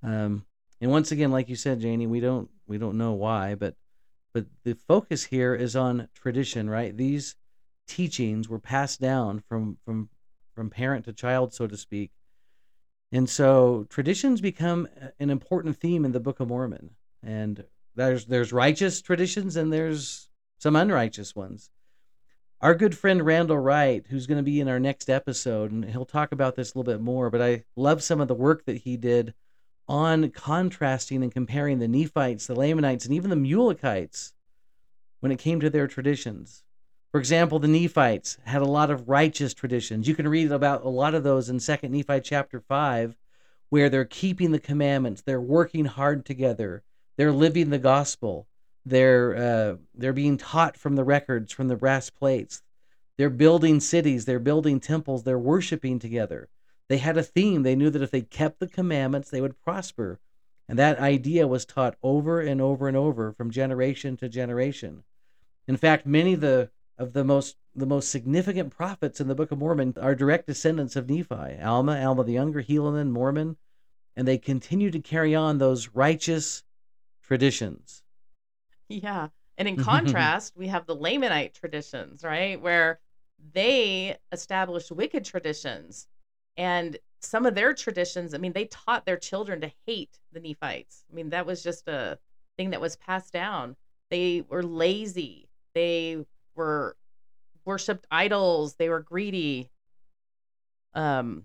Um, 0.02 0.46
and 0.82 0.92
once 0.92 1.12
again, 1.12 1.32
like 1.32 1.50
you 1.50 1.56
said, 1.56 1.80
Janie, 1.80 2.08
we 2.08 2.20
don't 2.20 2.50
we 2.66 2.78
don't 2.78 2.98
know 2.98 3.14
why, 3.14 3.56
but 3.56 3.76
but 4.34 4.46
the 4.64 4.74
focus 4.74 5.26
here 5.26 5.56
is 5.56 5.76
on 5.76 6.10
tradition, 6.14 6.70
right? 6.70 6.96
These 6.96 7.36
teachings 7.88 8.50
were 8.50 8.60
passed 8.60 9.00
down 9.00 9.44
from 9.48 9.78
from 9.86 10.10
from 10.54 10.70
parent 10.70 11.06
to 11.06 11.14
child, 11.14 11.54
so 11.54 11.68
to 11.68 11.78
speak. 11.78 12.12
And 13.12 13.30
so 13.30 13.86
traditions 13.90 14.42
become 14.42 14.88
uh, 15.02 15.08
an 15.20 15.30
important 15.30 15.78
theme 15.78 16.04
in 16.04 16.12
the 16.12 16.20
Book 16.20 16.40
of 16.40 16.50
Mormon. 16.50 16.92
And 17.24 17.64
there's 17.96 18.26
there's 18.26 18.54
righteous 18.54 19.02
traditions 19.02 19.56
and 19.56 19.72
there's 19.72 20.30
some 20.60 20.76
unrighteous 20.76 21.36
ones. 21.36 21.70
Our 22.60 22.74
good 22.74 22.98
friend 22.98 23.24
Randall 23.24 23.60
Wright, 23.60 24.04
who's 24.10 24.26
going 24.26 24.40
to 24.40 24.44
be 24.44 24.60
in 24.60 24.68
our 24.68 24.80
next 24.80 25.10
episode, 25.10 25.72
and 25.72 25.86
he'll 25.86 26.06
talk 26.06 26.32
about 26.32 26.56
this 26.56 26.74
a 26.74 26.78
little 26.78 26.92
bit 26.92 27.02
more, 27.02 27.30
but 27.30 27.42
I 27.42 27.66
love 27.76 28.02
some 28.02 28.20
of 28.20 28.28
the 28.28 28.34
work 28.34 28.66
that 28.66 28.78
he 28.78 28.98
did 28.98 29.36
on 29.88 30.32
contrasting 30.32 31.22
and 31.22 31.32
comparing 31.32 31.78
the 31.78 31.88
Nephites, 31.88 32.48
the 32.48 32.56
Lamanites, 32.56 33.06
and 33.06 33.14
even 33.14 33.30
the 33.30 33.36
Mulekites 33.36 34.34
when 35.20 35.32
it 35.32 35.40
came 35.40 35.60
to 35.60 35.70
their 35.70 35.88
traditions. 35.88 36.64
For 37.12 37.20
example, 37.20 37.60
the 37.60 37.68
Nephites 37.68 38.38
had 38.44 38.62
a 38.62 38.66
lot 38.66 38.92
of 38.92 39.08
righteous 39.08 39.54
traditions. 39.54 40.08
You 40.08 40.16
can 40.16 40.28
read 40.28 40.52
about 40.52 40.84
a 40.84 40.90
lot 40.90 41.16
of 41.16 41.24
those 41.24 41.50
in 41.50 41.58
2nd 41.58 41.90
Nephi 41.90 42.20
chapter 42.22 42.60
5, 42.60 43.16
where 43.70 43.90
they're 43.90 44.06
keeping 44.06 44.52
the 44.52 44.60
commandments, 44.60 45.22
they're 45.22 45.42
working 45.42 45.86
hard 45.86 46.26
together, 46.26 46.84
they're 47.18 47.32
living 47.32 47.70
the 47.70 47.80
gospel, 47.80 48.48
they're 48.86 49.36
uh, 49.36 49.76
they're 49.94 50.14
being 50.14 50.38
taught 50.38 50.78
from 50.78 50.96
the 50.96 51.04
records, 51.04 51.52
from 51.52 51.68
the 51.68 51.76
brass 51.76 52.10
plates. 52.10 52.62
They're 53.18 53.30
building 53.30 53.80
cities, 53.80 54.26
they're 54.26 54.40
building 54.40 54.80
temples, 54.80 55.24
they're 55.24 55.40
worshiping 55.40 56.00
together. 56.00 56.50
They 56.88 56.98
had 57.00 57.18
a 57.18 57.24
theme. 57.24 57.64
They 57.64 57.76
knew 57.76 57.90
that 57.90 58.02
if 58.02 58.12
they 58.12 58.22
kept 58.22 58.60
the 58.60 58.68
commandments, 58.68 59.30
they 59.30 59.42
would 59.42 59.62
prosper. 59.62 60.20
And 60.70 60.80
that 60.80 61.00
idea 61.00 61.48
was 61.48 61.66
taught 61.66 61.98
over 62.04 62.40
and 62.40 62.62
over 62.62 62.88
and 62.88 62.96
over 62.96 63.34
from 63.34 63.52
generation 63.52 64.18
to 64.18 64.30
generation. 64.30 65.04
In 65.68 65.78
fact, 65.78 66.06
many 66.06 66.34
of 66.34 66.42
the 66.42 66.70
of 66.98 67.14
the 67.14 67.24
most 67.24 67.56
the 67.76 67.86
most 67.86 68.10
significant 68.10 68.76
prophets 68.76 69.22
in 69.22 69.28
the 69.28 69.36
Book 69.36 69.52
of 69.52 69.60
Mormon 69.60 69.94
are 70.02 70.16
direct 70.16 70.48
descendants 70.48 70.96
of 70.96 71.10
Nephi, 71.10 71.62
Alma, 71.62 72.04
Alma 72.04 72.24
the 72.24 72.34
Younger, 72.34 72.64
Helaman, 72.64 73.12
Mormon, 73.12 73.56
and 74.16 74.28
they 74.28 74.40
continue 74.40 74.90
to 74.90 75.00
carry 75.00 75.36
on 75.36 75.60
those 75.60 75.90
righteous 75.90 76.64
traditions. 77.22 78.02
Yeah. 78.90 79.28
And 79.60 79.68
in 79.68 79.76
mm-hmm. 79.76 79.84
contrast, 79.84 80.54
we 80.56 80.68
have 80.68 80.88
the 80.88 80.96
Lamanite 80.96 81.54
traditions, 81.54 82.24
right? 82.24 82.60
Where 82.60 83.00
they 83.54 84.18
established 84.32 84.92
wicked 84.92 85.24
traditions. 85.24 86.08
And 86.58 86.98
some 87.20 87.46
of 87.46 87.54
their 87.54 87.74
traditions, 87.74 88.34
I 88.34 88.38
mean, 88.38 88.54
they 88.54 88.66
taught 88.66 89.06
their 89.06 89.18
children 89.18 89.62
to 89.62 89.72
hate 89.86 90.18
the 90.32 90.40
Nephites. 90.40 91.04
I 91.12 91.16
mean, 91.16 91.30
that 91.30 91.46
was 91.46 91.62
just 91.62 91.88
a 91.88 92.18
thing 92.58 92.72
that 92.72 92.82
was 92.82 92.96
passed 92.96 93.34
down. 93.34 93.76
They 94.10 94.44
were 94.50 94.64
lazy. 94.64 95.50
They 95.74 96.26
were 96.58 96.98
worshipped 97.66 98.08
idols. 98.12 98.76
They 98.76 98.90
were 98.90 99.02
greedy. 99.02 99.70
Um, 100.94 101.44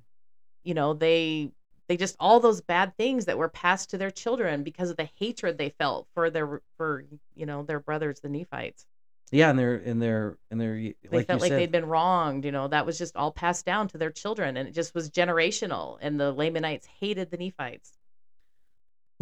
you 0.64 0.74
know, 0.74 0.94
they 0.94 1.52
they 1.88 1.96
just 1.98 2.16
all 2.18 2.40
those 2.40 2.62
bad 2.62 2.96
things 2.96 3.26
that 3.26 3.36
were 3.36 3.50
passed 3.50 3.90
to 3.90 3.98
their 3.98 4.10
children 4.10 4.62
because 4.62 4.88
of 4.88 4.96
the 4.96 5.08
hatred 5.18 5.58
they 5.58 5.68
felt 5.68 6.06
for 6.14 6.30
their 6.30 6.62
for 6.78 7.04
you 7.34 7.44
know 7.44 7.62
their 7.64 7.80
brothers 7.80 8.20
the 8.20 8.30
nephites 8.30 8.86
yeah 9.30 9.50
and 9.50 9.58
they're 9.58 9.76
and 9.76 10.00
they're 10.00 10.38
and 10.50 10.58
they're 10.58 10.74
they 10.76 10.94
like 11.10 11.26
felt 11.26 11.42
like 11.42 11.50
said, 11.50 11.58
they'd 11.58 11.70
been 11.70 11.84
wronged 11.84 12.46
you 12.46 12.52
know 12.52 12.66
that 12.68 12.86
was 12.86 12.96
just 12.96 13.14
all 13.14 13.30
passed 13.30 13.66
down 13.66 13.88
to 13.88 13.98
their 13.98 14.10
children 14.10 14.56
and 14.56 14.68
it 14.68 14.72
just 14.72 14.94
was 14.94 15.10
generational 15.10 15.98
and 16.00 16.18
the 16.18 16.32
lamanites 16.32 16.86
hated 16.98 17.30
the 17.30 17.36
nephites 17.36 17.92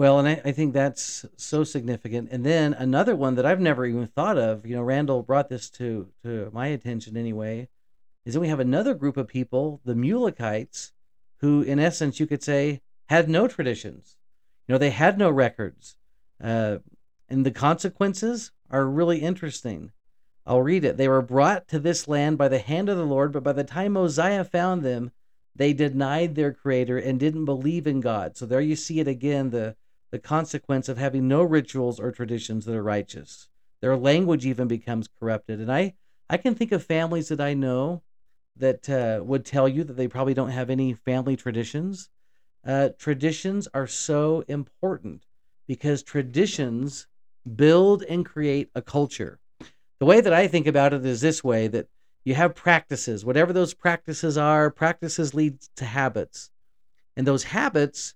well 0.00 0.18
and 0.18 0.26
I, 0.26 0.40
I 0.46 0.52
think 0.52 0.72
that's 0.72 1.26
so 1.36 1.62
significant 1.62 2.30
and 2.32 2.42
then 2.42 2.72
another 2.72 3.14
one 3.14 3.34
that 3.34 3.44
i've 3.44 3.60
never 3.60 3.84
even 3.84 4.06
thought 4.06 4.38
of 4.38 4.64
you 4.64 4.74
know 4.74 4.80
randall 4.82 5.22
brought 5.22 5.50
this 5.50 5.68
to 5.72 6.08
to 6.22 6.48
my 6.54 6.68
attention 6.68 7.18
anyway 7.18 7.68
is 8.24 8.32
that 8.32 8.40
we 8.40 8.48
have 8.48 8.60
another 8.60 8.94
group 8.94 9.18
of 9.18 9.28
people 9.28 9.82
the 9.84 9.94
mulekites 9.94 10.92
who 11.40 11.60
in 11.60 11.78
essence 11.78 12.18
you 12.18 12.26
could 12.26 12.42
say 12.42 12.80
had 13.10 13.28
no 13.28 13.46
traditions 13.46 14.16
you 14.66 14.72
know 14.72 14.78
they 14.78 14.88
had 14.88 15.18
no 15.18 15.28
records 15.28 15.96
uh, 16.42 16.78
and 17.28 17.44
the 17.44 17.50
consequences 17.50 18.52
are 18.70 18.86
really 18.86 19.18
interesting 19.18 19.92
I'll 20.46 20.62
read 20.62 20.84
it. 20.84 20.96
They 20.96 21.06
were 21.06 21.22
brought 21.22 21.68
to 21.68 21.78
this 21.78 22.08
land 22.08 22.38
by 22.38 22.48
the 22.48 22.58
hand 22.58 22.88
of 22.88 22.96
the 22.96 23.04
Lord, 23.04 23.30
but 23.30 23.44
by 23.44 23.52
the 23.52 23.62
time 23.62 23.92
Mosiah 23.92 24.42
found 24.42 24.82
them, 24.82 25.12
they 25.54 25.74
denied 25.74 26.34
their 26.34 26.52
creator 26.52 26.96
and 26.98 27.20
didn't 27.20 27.44
believe 27.44 27.86
in 27.86 28.00
God. 28.00 28.36
So 28.36 28.46
there 28.46 28.62
you 28.62 28.74
see 28.74 28.98
it 28.98 29.06
again 29.06 29.50
the, 29.50 29.76
the 30.10 30.18
consequence 30.18 30.88
of 30.88 30.98
having 30.98 31.28
no 31.28 31.42
rituals 31.42 32.00
or 32.00 32.10
traditions 32.10 32.64
that 32.64 32.74
are 32.74 32.82
righteous. 32.82 33.48
Their 33.80 33.96
language 33.96 34.44
even 34.44 34.68
becomes 34.68 35.08
corrupted. 35.20 35.60
And 35.60 35.72
I, 35.72 35.94
I 36.28 36.36
can 36.36 36.54
think 36.54 36.72
of 36.72 36.84
families 36.84 37.28
that 37.28 37.40
I 37.40 37.54
know 37.54 38.02
that 38.56 38.88
uh, 38.90 39.24
would 39.24 39.44
tell 39.44 39.68
you 39.68 39.84
that 39.84 39.94
they 39.94 40.08
probably 40.08 40.34
don't 40.34 40.50
have 40.50 40.70
any 40.70 40.92
family 40.92 41.36
traditions. 41.36 42.10
Uh, 42.66 42.90
traditions 42.98 43.68
are 43.72 43.86
so 43.86 44.44
important 44.48 45.24
because 45.66 46.02
traditions 46.02 47.06
build 47.56 48.02
and 48.02 48.26
create 48.26 48.70
a 48.74 48.82
culture 48.82 49.40
the 50.00 50.06
way 50.06 50.20
that 50.20 50.32
I 50.32 50.48
think 50.48 50.66
about 50.66 50.94
it 50.94 51.04
is 51.04 51.20
this 51.20 51.44
way 51.44 51.68
that 51.68 51.86
you 52.24 52.34
have 52.34 52.54
practices, 52.54 53.24
whatever 53.24 53.52
those 53.52 53.74
practices 53.74 54.36
are, 54.36 54.70
practices 54.70 55.34
lead 55.34 55.60
to 55.76 55.84
habits. 55.84 56.50
And 57.16 57.26
those 57.26 57.44
habits 57.44 58.14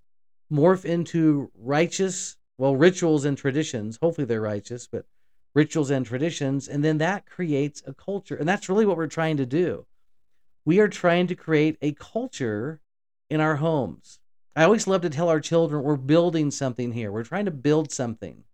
morph 0.55 0.85
into 0.85 1.51
righteous, 1.57 2.37
well, 2.59 2.77
rituals 2.77 3.25
and 3.25 3.37
traditions. 3.37 3.99
Hopefully 4.01 4.27
they're 4.27 4.41
righteous, 4.41 4.87
but 4.87 5.07
rituals 5.55 5.91
and 5.91 6.07
traditions. 6.07 6.69
And 6.69 6.85
then 6.85 6.99
that 6.99 7.27
creates 7.27 7.83
a 7.87 7.95
culture. 7.95 8.37
And 8.37 8.49
that's 8.49 8.69
really 8.69 8.87
what 8.87 8.97
we're 8.97 9.07
trying 9.07 9.37
to 9.39 9.47
do. 9.47 9.87
We 10.65 10.79
are 10.81 10.89
trying 10.89 11.27
to 11.29 11.35
create 11.35 11.77
a 11.83 11.93
culture 11.93 12.81
in 13.29 13.41
our 13.41 13.57
homes. 13.57 14.21
I 14.57 14.65
always 14.65 14.87
love 14.87 15.03
to 15.03 15.11
tell 15.11 15.29
our 15.29 15.41
children 15.41 15.83
we're 15.83 15.97
building 15.97 16.51
something 16.51 16.93
here. 16.93 17.11
We're 17.11 17.25
trying 17.25 17.47
to 17.47 17.51
build 17.51 17.91
something. 17.91 18.45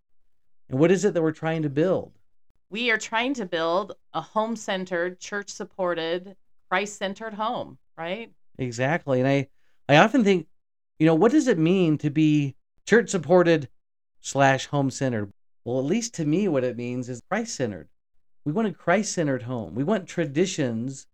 And 0.69 0.79
what 0.79 0.91
is 0.91 1.05
it 1.05 1.13
that 1.13 1.21
we're 1.21 1.31
trying 1.31 1.61
to 1.63 1.69
build? 1.69 2.13
we 2.71 2.89
are 2.89 2.97
trying 2.97 3.33
to 3.33 3.45
build 3.45 3.91
a 4.13 4.21
home 4.21 4.55
centered 4.55 5.19
church 5.19 5.49
supported 5.49 6.37
christ 6.69 6.97
centered 6.97 7.33
home 7.33 7.77
right 7.97 8.31
Exactly. 8.57 9.19
And 9.19 9.27
I, 9.27 9.47
I 9.89 9.97
often 9.97 10.23
think, 10.23 10.47
you 11.01 11.07
know, 11.07 11.15
what 11.15 11.31
does 11.31 11.47
it 11.47 11.57
mean 11.57 11.97
to 11.97 12.11
be 12.11 12.53
church 12.85 13.09
supported 13.09 13.69
slash 14.19 14.67
home 14.67 14.91
centered? 14.91 15.33
Well, 15.65 15.79
at 15.79 15.85
least 15.85 16.13
to 16.13 16.25
me, 16.25 16.47
what 16.47 16.63
it 16.63 16.77
means 16.77 17.09
is 17.09 17.23
Christ 17.27 17.55
centered. 17.55 17.89
We 18.45 18.51
want 18.51 18.67
a 18.67 18.71
Christ 18.71 19.13
centered 19.13 19.41
home. 19.41 19.73
We 19.73 19.83
want 19.83 20.07
traditions 20.07 21.07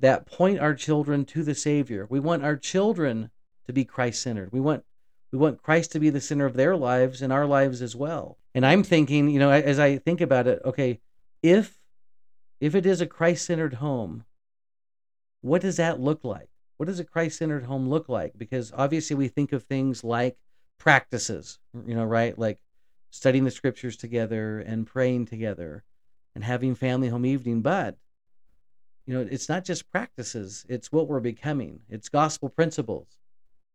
that 0.00 0.24
point 0.24 0.58
our 0.58 0.72
children 0.72 1.26
to 1.26 1.42
the 1.42 1.54
Savior. 1.54 2.06
We 2.08 2.18
want 2.18 2.44
our 2.44 2.56
children 2.56 3.28
to 3.66 3.74
be 3.74 3.84
Christ 3.84 4.22
centered. 4.22 4.52
We 4.52 4.60
want 4.60 4.84
we 5.30 5.38
want 5.38 5.62
Christ 5.62 5.92
to 5.92 6.00
be 6.00 6.08
the 6.08 6.22
center 6.22 6.46
of 6.46 6.56
their 6.56 6.74
lives 6.74 7.20
and 7.20 7.30
our 7.30 7.44
lives 7.44 7.82
as 7.82 7.94
well. 7.94 8.38
And 8.54 8.64
I'm 8.64 8.82
thinking, 8.82 9.28
you 9.28 9.38
know, 9.38 9.50
as 9.50 9.78
I 9.78 9.98
think 9.98 10.22
about 10.22 10.46
it, 10.46 10.62
okay, 10.64 10.98
if 11.42 11.78
if 12.58 12.74
it 12.74 12.86
is 12.86 13.02
a 13.02 13.06
Christ-centered 13.06 13.74
home, 13.74 14.24
what 15.42 15.60
does 15.60 15.76
that 15.76 16.00
look 16.00 16.24
like? 16.24 16.48
What 16.76 16.86
does 16.86 17.00
a 17.00 17.04
Christ-centered 17.04 17.64
home 17.64 17.88
look 17.88 18.08
like? 18.08 18.32
Because 18.36 18.72
obviously 18.76 19.16
we 19.16 19.28
think 19.28 19.52
of 19.52 19.64
things 19.64 20.04
like 20.04 20.36
practices, 20.78 21.58
you 21.86 21.94
know, 21.94 22.04
right? 22.04 22.38
Like 22.38 22.58
studying 23.10 23.44
the 23.44 23.50
scriptures 23.50 23.96
together 23.96 24.60
and 24.60 24.86
praying 24.86 25.26
together 25.26 25.84
and 26.34 26.44
having 26.44 26.74
family 26.74 27.08
home 27.08 27.24
evening, 27.24 27.62
but 27.62 27.96
you 29.06 29.14
know, 29.14 29.26
it's 29.30 29.48
not 29.48 29.64
just 29.64 29.90
practices, 29.90 30.66
it's 30.68 30.90
what 30.90 31.08
we're 31.08 31.20
becoming. 31.20 31.80
It's 31.88 32.08
gospel 32.08 32.48
principles. 32.48 33.06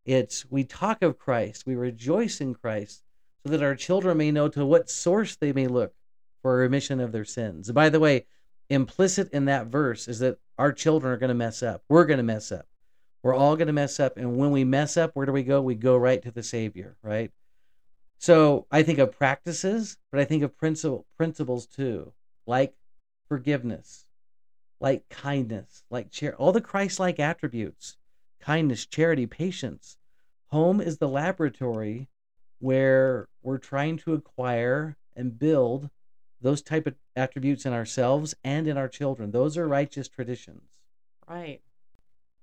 It's 0.05 0.45
we 0.51 0.63
talk 0.63 1.01
of 1.01 1.17
Christ, 1.17 1.65
we 1.65 1.75
rejoice 1.75 2.41
in 2.41 2.53
Christ, 2.53 3.03
so 3.43 3.51
that 3.51 3.63
our 3.63 3.75
children 3.75 4.17
may 4.17 4.31
know 4.31 4.49
to 4.49 4.65
what 4.65 4.89
source 4.89 5.35
they 5.35 5.53
may 5.53 5.67
look 5.67 5.93
for 6.41 6.57
remission 6.57 6.99
of 6.99 7.11
their 7.11 7.25
sins. 7.25 7.71
By 7.71 7.89
the 7.89 7.99
way, 7.99 8.25
implicit 8.69 9.31
in 9.31 9.45
that 9.45 9.67
verse 9.67 10.07
is 10.07 10.19
that 10.19 10.37
our 10.57 10.71
children 10.71 11.13
are 11.13 11.17
going 11.17 11.29
to 11.29 11.33
mess 11.33 11.63
up. 11.63 11.83
We're 11.87 12.05
going 12.05 12.17
to 12.17 12.23
mess 12.23 12.51
up. 12.51 12.65
We're 13.23 13.35
all 13.35 13.55
going 13.55 13.67
to 13.67 13.73
mess 13.73 13.99
up. 13.99 14.17
And 14.17 14.37
when 14.37 14.51
we 14.51 14.63
mess 14.63 14.97
up, 14.97 15.11
where 15.13 15.25
do 15.25 15.31
we 15.31 15.43
go? 15.43 15.61
We 15.61 15.75
go 15.75 15.95
right 15.95 16.21
to 16.23 16.31
the 16.31 16.43
Savior, 16.43 16.97
right? 17.03 17.31
So 18.17 18.67
I 18.71 18.83
think 18.83 18.99
of 18.99 19.11
practices, 19.11 19.97
but 20.11 20.19
I 20.19 20.25
think 20.25 20.43
of 20.43 20.57
principle, 20.57 21.05
principles 21.17 21.65
too, 21.65 22.13
like 22.45 22.75
forgiveness, 23.27 24.05
like 24.79 25.07
kindness, 25.09 25.83
like 25.89 26.11
charity, 26.11 26.37
all 26.37 26.51
the 26.51 26.61
Christ 26.61 26.99
like 26.99 27.19
attributes 27.19 27.97
kindness, 28.41 28.85
charity, 28.85 29.25
patience. 29.25 29.97
Home 30.47 30.81
is 30.81 30.97
the 30.97 31.07
laboratory 31.07 32.09
where 32.59 33.29
we're 33.41 33.57
trying 33.57 33.97
to 33.97 34.13
acquire 34.13 34.97
and 35.15 35.39
build 35.39 35.89
those 36.41 36.61
type 36.61 36.87
of 36.87 36.95
attributes 37.15 37.65
in 37.65 37.73
ourselves 37.73 38.33
and 38.43 38.67
in 38.67 38.77
our 38.77 38.89
children. 38.89 39.31
Those 39.31 39.57
are 39.57 39.67
righteous 39.67 40.07
traditions. 40.07 40.63
Right. 41.27 41.61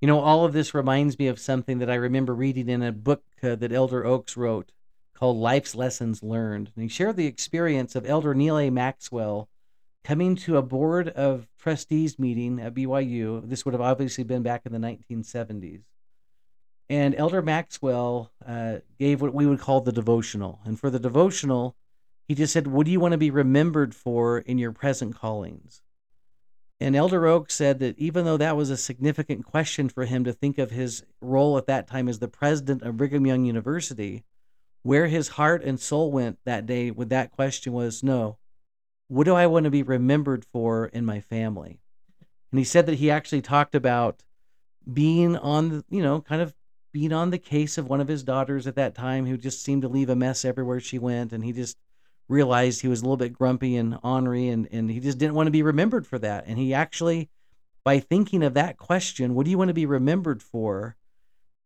You 0.01 0.07
know, 0.07 0.21
all 0.21 0.45
of 0.45 0.53
this 0.53 0.75
reminds 0.75 1.19
me 1.19 1.27
of 1.27 1.41
something 1.41 1.79
that 1.79 1.91
I 1.91 1.97
remember 1.97 2.35
reading 2.35 2.69
in 2.69 2.83
a 2.83 2.93
book 2.93 3.25
uh, 3.43 3.57
that 3.57 3.73
Elder 3.73 4.05
Oaks 4.05 4.37
wrote 4.37 4.71
called 5.13 5.37
Life's 5.37 5.75
Lessons 5.75 6.23
Learned. 6.23 6.71
And 6.77 6.85
he 6.85 6.89
shared 6.89 7.17
the 7.17 7.27
experience 7.27 7.97
of 7.97 8.07
Elder 8.07 8.33
Neal 8.33 8.59
A. 8.59 8.71
Maxwell 8.71 9.49
coming 10.05 10.37
to 10.37 10.57
a 10.57 10.63
board 10.63 11.09
of 11.09 11.49
trustees 11.59 12.19
meeting 12.19 12.61
at 12.61 12.75
BYU. 12.75 13.49
This 13.49 13.65
would 13.65 13.75
have 13.75 13.81
obviously 13.81 14.23
been 14.23 14.45
back 14.45 14.63
in 14.65 14.73
the 14.73 14.79
1970s. 14.79 15.83
And 16.89 17.15
Elder 17.17 17.43
Maxwell 17.43 18.31
uh, 18.47 18.77
gave 18.99 19.21
what 19.21 19.35
we 19.35 19.47
would 19.47 19.59
call 19.59 19.81
the 19.81 19.93
devotional. 19.93 20.61
And 20.65 20.79
for 20.79 20.91
the 20.91 21.01
devotional, 21.01 21.75
he 22.29 22.37
just 22.37 22.53
said, 22.53 22.69
What 22.69 22.87
do 22.87 22.93
you 22.93 23.01
want 23.01 23.13
to 23.13 23.19
be 23.19 23.31
remembered 23.31 23.95
for 23.95 24.39
in 24.39 24.59
your 24.59 24.73
present 24.73 25.17
callings? 25.17 25.83
And 26.81 26.95
Elder 26.95 27.27
Oaks 27.27 27.55
said 27.55 27.81
that 27.81 27.99
even 27.99 28.25
though 28.25 28.37
that 28.37 28.57
was 28.57 28.71
a 28.71 28.77
significant 28.77 29.45
question 29.45 29.89
for 29.89 30.05
him 30.05 30.23
to 30.25 30.33
think 30.33 30.59
of 30.59 30.71
his 30.71 31.03
role 31.21 31.59
at 31.59 31.67
that 31.67 31.89
time 31.89 32.09
as 32.09 32.21
the 32.21 32.29
president 32.29 32.83
of 32.83 32.97
Brigham 32.97 33.27
Young 33.27 33.45
University, 33.45 34.25
where 34.83 35.09
his 35.09 35.29
heart 35.29 35.65
and 35.65 35.81
soul 35.81 36.13
went 36.13 36.39
that 36.45 36.67
day 36.67 36.91
with 36.91 37.09
that 37.09 37.33
question 37.33 37.73
was 37.73 38.03
no, 38.03 38.39
what 39.09 39.25
do 39.25 39.35
I 39.35 39.47
want 39.47 39.65
to 39.65 39.71
be 39.71 39.83
remembered 39.83 40.45
for 40.53 40.87
in 40.87 41.05
my 41.05 41.21
family? 41.21 41.81
And 42.53 42.59
he 42.59 42.65
said 42.65 42.87
that 42.87 42.99
he 42.99 43.11
actually 43.11 43.43
talked 43.43 43.75
about 43.75 44.23
being 44.91 45.37
on, 45.37 45.85
you 45.91 46.03
know, 46.03 46.21
kind 46.21 46.41
of 46.41 46.55
being 46.93 47.13
on 47.13 47.31
the 47.31 47.39
case 47.39 47.77
of 47.77 47.89
one 47.89 48.01
of 48.01 48.09
his 48.09 48.23
daughters 48.23 48.67
at 48.67 48.77
that 48.77 48.95
time 48.95 49.27
who 49.27 49.37
just 49.37 49.63
seemed 49.63 49.83
to 49.83 49.89
leave 49.89 50.09
a 50.09 50.17
mess 50.17 50.45
everywhere 50.45 50.81
she 50.81 50.99
went. 50.99 51.33
And 51.33 51.45
he 51.45 51.53
just 51.53 51.77
realized 52.29 52.81
he 52.81 52.89
was 52.89 53.01
a 53.01 53.05
little 53.05 53.17
bit 53.17 53.33
grumpy 53.33 53.77
and 53.77 53.99
ornery 54.03 54.49
and, 54.49 54.69
and 54.71 54.91
he 54.91 55.01
just 55.01 55.19
didn't 55.19 55.35
want 55.35 55.47
to 55.47 55.53
be 55.53 55.63
remembered 55.63 56.07
for 56.07 56.19
that. 56.19 56.45
And 56.47 56.59
he 56.59 56.75
actually, 56.75 57.31
by 57.85 58.01
thinking 58.01 58.43
of 58.43 58.55
that 58.55 58.77
question, 58.77 59.35
what 59.35 59.45
do 59.45 59.51
you 59.51 59.59
want 59.59 59.69
to 59.69 59.75
be 59.75 59.87
remembered 59.87 60.43
for? 60.43 60.97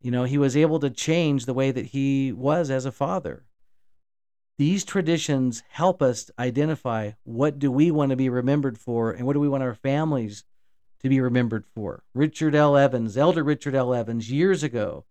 You 0.00 0.10
know, 0.10 0.24
he 0.24 0.38
was 0.38 0.56
able 0.56 0.80
to 0.80 0.90
change 0.90 1.46
the 1.46 1.54
way 1.54 1.70
that 1.70 1.86
he 1.86 2.32
was 2.32 2.70
as 2.70 2.84
a 2.84 2.92
father. 2.92 3.44
These 4.58 4.84
traditions 4.84 5.62
help 5.70 6.02
us 6.02 6.30
identify 6.38 7.12
what 7.24 7.58
do 7.58 7.70
we 7.72 7.90
want 7.90 8.10
to 8.10 8.16
be 8.16 8.28
remembered 8.28 8.78
for 8.78 9.10
and 9.10 9.26
what 9.26 9.32
do 9.32 9.40
we 9.40 9.48
want 9.48 9.62
our 9.62 9.74
families 9.74 10.44
to 11.02 11.08
be 11.08 11.20
remembered 11.20 11.66
for. 11.66 12.04
Richard 12.14 12.54
L. 12.54 12.76
Evans, 12.76 13.16
Elder 13.16 13.42
Richard 13.42 13.74
L. 13.74 13.92
Evans, 13.92 14.30
years 14.30 14.62
ago 14.62 15.04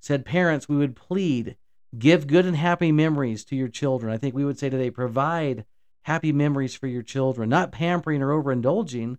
said, 0.00 0.24
Parents, 0.24 0.68
we 0.68 0.76
would 0.76 0.96
plead, 0.96 1.56
give 1.98 2.26
good 2.26 2.46
and 2.46 2.56
happy 2.56 2.92
memories 2.92 3.44
to 3.46 3.56
your 3.56 3.68
children. 3.68 4.12
I 4.12 4.18
think 4.18 4.34
we 4.34 4.44
would 4.44 4.58
say 4.58 4.70
today, 4.70 4.90
provide 4.90 5.64
happy 6.02 6.32
memories 6.32 6.74
for 6.74 6.86
your 6.86 7.02
children, 7.02 7.48
not 7.48 7.72
pampering 7.72 8.22
or 8.22 8.30
overindulging, 8.30 9.18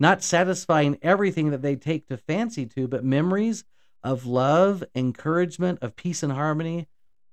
not 0.00 0.22
satisfying 0.22 0.98
everything 1.02 1.50
that 1.50 1.62
they 1.62 1.76
take 1.76 2.08
to 2.08 2.16
fancy 2.16 2.66
to, 2.66 2.88
but 2.88 3.04
memories 3.04 3.64
of 4.02 4.26
love, 4.26 4.84
encouragement, 4.94 5.78
of 5.80 5.96
peace 5.96 6.22
and 6.22 6.32
harmony, 6.32 6.88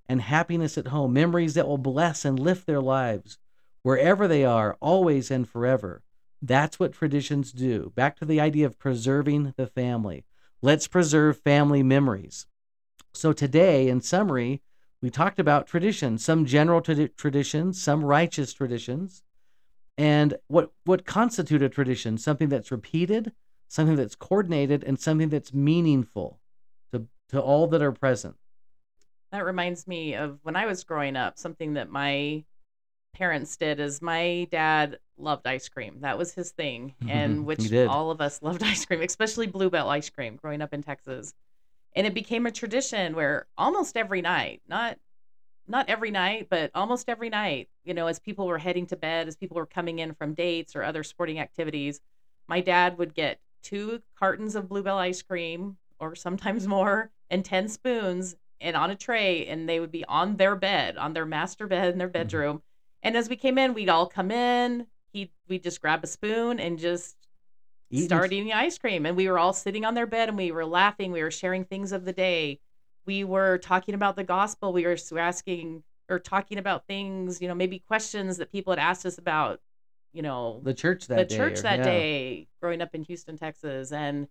and 0.08 0.22
happiness 0.22 0.78
at 0.78 0.88
home, 0.88 1.14
memories 1.14 1.54
that 1.54 1.68
will 1.68 1.78
bless 1.78 2.26
and 2.26 2.40
lift 2.40 2.66
their 2.66 2.82
lives 2.82 3.38
wherever 3.84 4.28
they 4.28 4.46
are, 4.46 4.78
always 4.80 5.32
and 5.32 5.48
forever. 5.48 6.04
That's 6.42 6.80
what 6.80 6.94
traditions 6.94 7.52
do. 7.52 7.92
Back 7.96 8.18
to 8.18 8.26
the 8.26 8.40
idea 8.40 8.66
of 8.66 8.80
preserving 8.80 9.54
the 9.58 9.68
family. 9.68 10.26
Let's 10.62 10.88
preserve 10.88 11.40
family 11.40 11.84
memories. 11.84 12.46
So, 13.14 13.34
today, 13.34 13.88
in 13.90 14.02
summary, 14.02 14.62
we 15.02 15.10
talked 15.10 15.40
about 15.40 15.68
traditions, 15.68 16.24
some 16.24 16.46
general 16.46 16.82
t- 16.82 17.08
traditions, 17.10 17.82
some 17.82 18.04
righteous 18.04 18.54
traditions, 18.54 19.24
and 19.98 20.36
what, 20.48 20.72
what 20.86 21.06
constitute 21.06 21.62
a 21.62 21.70
tradition 21.70 22.18
something 22.18 22.50
that's 22.50 22.72
repeated, 22.72 23.34
something 23.68 23.96
that's 23.96 24.16
coordinated, 24.16 24.84
and 24.84 25.00
something 25.00 25.30
that's 25.30 25.54
meaningful 25.54 26.40
to, 26.92 27.08
to 27.30 27.42
all 27.42 27.68
that 27.68 27.82
are 27.82 27.92
present. 27.92 28.36
That 29.32 29.46
reminds 29.46 29.88
me 29.88 30.14
of 30.16 30.40
when 30.44 30.56
I 30.56 30.66
was 30.66 30.84
growing 30.84 31.16
up, 31.16 31.38
something 31.38 31.74
that 31.74 31.90
my 31.90 32.44
parents 33.14 33.58
did 33.58 33.80
is 33.80 34.02
my 34.02 34.48
dad 34.52 35.00
loved 35.18 35.48
ice 35.48 35.68
cream. 35.70 35.98
That 36.02 36.18
was 36.18 36.34
his 36.34 36.52
thing, 36.52 36.96
and 37.08 37.46
which 37.46 37.72
all 37.74 38.12
of 38.12 38.22
us 38.22 38.42
loved 38.42 38.64
ice 38.64 38.86
cream, 38.86 39.02
especially 39.02 39.48
Bluebell 39.48 39.90
ice 39.90 40.10
cream 40.10 40.36
growing 40.36 40.62
up 40.62 40.74
in 40.74 40.84
Texas. 40.84 41.34
And 41.96 42.08
it 42.08 42.14
became 42.14 42.46
a 42.46 42.52
tradition 42.52 43.16
where 43.16 43.48
almost 43.58 43.98
every 43.98 44.22
night, 44.22 44.62
not 44.68 44.98
not 45.68 45.90
every 45.90 46.12
night, 46.12 46.48
but 46.50 46.72
almost 46.76 47.08
every 47.08 47.30
night, 47.30 47.70
you 47.86 47.94
know, 47.94 48.08
as 48.08 48.20
people 48.20 48.48
were 48.48 48.58
heading 48.58 48.86
to 48.88 48.96
bed, 48.96 49.28
as 49.28 49.36
people 49.36 49.56
were 49.56 49.66
coming 49.66 50.00
in 50.00 50.14
from 50.14 50.34
dates 50.34 50.76
or 50.76 50.84
other 50.84 51.04
sporting 51.04 51.40
activities, 51.40 52.02
my 52.48 52.60
dad 52.60 52.98
would 52.98 53.14
get 53.14 53.40
two 53.64 54.02
cartons 54.18 54.56
of 54.56 54.68
Bluebell 54.68 54.98
ice 54.98 55.22
cream 55.22 55.78
or 56.00 56.16
sometimes 56.16 56.68
more 56.76 57.12
and 57.30 57.46
10 57.46 57.70
spoons 57.70 58.36
and 58.60 58.76
on 58.76 58.92
a 58.92 58.96
tray 58.96 59.48
and 59.48 59.68
they 59.68 59.80
would 59.80 59.92
be 59.92 60.06
on 60.06 60.36
their 60.38 60.56
bed, 60.56 60.98
on 60.98 61.14
their 61.14 61.26
master 61.26 61.68
bed 61.68 61.94
in 61.94 61.98
their 61.98 62.08
mm-hmm. 62.08 62.14
bedroom. 62.14 62.58
Mm-hmm. 62.58 62.66
And 63.04 63.18
as 63.18 63.30
we 63.30 63.36
came 63.36 63.58
in, 63.58 63.74
we'd 63.74 63.90
all 63.90 64.08
come 64.08 64.32
in. 64.32 64.88
He 65.14 65.32
we'd 65.48 65.64
just 65.64 65.82
grab 65.82 66.04
a 66.04 66.08
spoon 66.08 66.60
and 66.60 66.78
just 66.78 67.16
eating. 67.92 68.08
start 68.08 68.32
eating 68.32 68.54
ice 68.54 68.78
cream. 68.78 69.06
And 69.06 69.16
we 69.16 69.30
were 69.30 69.40
all 69.40 69.54
sitting 69.54 69.86
on 69.86 69.94
their 69.94 70.08
bed 70.08 70.30
and 70.30 70.38
we 70.38 70.52
were 70.52 70.66
laughing. 70.66 71.12
We 71.12 71.24
were 71.24 71.32
sharing 71.32 71.66
things 71.66 71.92
of 71.92 72.06
the 72.06 72.14
day. 72.14 72.60
We 73.06 73.24
were 73.24 73.58
talking 73.58 73.96
about 73.96 74.16
the 74.16 74.24
gospel. 74.24 74.74
We 74.74 74.86
were 74.86 74.98
asking 75.18 75.84
or 76.10 76.20
talking 76.20 76.58
about 76.58 76.88
things, 76.88 77.42
you 77.42 77.48
know, 77.48 77.56
maybe 77.56 77.80
questions 77.80 78.38
that 78.38 78.52
people 78.52 78.72
had 78.72 78.80
asked 78.80 79.06
us 79.06 79.18
about, 79.18 79.60
you 80.14 80.22
know, 80.22 80.60
the 80.64 80.74
church 80.74 81.08
that 81.08 81.18
the 81.18 81.26
day 81.26 81.38
church 81.38 81.60
or, 81.60 81.62
that 81.64 81.80
yeah. 81.80 81.86
day 81.86 82.48
growing 82.62 82.82
up 82.82 82.94
in 82.94 83.04
Houston, 83.04 83.38
Texas. 83.38 83.92
And 83.92 84.28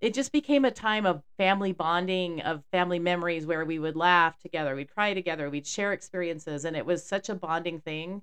it 0.00 0.14
just 0.14 0.30
became 0.30 0.64
a 0.64 0.70
time 0.70 1.06
of 1.06 1.22
family 1.38 1.72
bonding, 1.72 2.42
of 2.42 2.62
family 2.70 2.98
memories 2.98 3.46
where 3.46 3.64
we 3.64 3.78
would 3.78 3.96
laugh 3.96 4.38
together, 4.38 4.76
we'd 4.76 4.92
cry 4.92 5.14
together, 5.14 5.50
we'd 5.50 5.66
share 5.66 5.92
experiences, 5.92 6.64
and 6.64 6.76
it 6.76 6.84
was 6.84 7.04
such 7.04 7.28
a 7.28 7.34
bonding 7.34 7.80
thing 7.80 8.22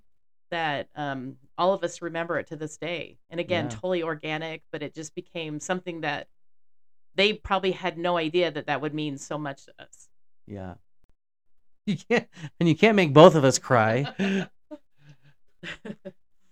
that 0.54 0.88
um, 0.96 1.36
all 1.58 1.74
of 1.74 1.84
us 1.84 2.02
remember 2.02 2.40
it 2.40 2.48
to 2.48 2.56
this 2.56 2.78
day. 2.78 3.18
And 3.30 3.40
again, 3.40 3.66
yeah. 3.66 3.72
totally 3.72 4.04
organic, 4.04 4.64
but 4.72 4.82
it 4.82 4.94
just 4.94 5.14
became 5.16 5.60
something 5.60 6.02
that 6.02 6.28
they 7.16 7.34
probably 7.34 7.72
had 7.72 7.98
no 7.98 8.18
idea 8.18 8.52
that 8.52 8.68
that 8.68 8.82
would 8.82 8.94
mean 8.94 9.18
so 9.18 9.38
much 9.38 9.66
to 9.66 9.74
us. 9.80 10.10
Yeah, 10.48 10.76
you 11.86 11.98
can't, 11.98 12.28
and 12.60 12.70
you 12.70 12.76
can't 12.76 12.96
make 12.96 13.14
both 13.14 13.36
of 13.36 13.44
us 13.44 13.60
cry. 13.60 14.06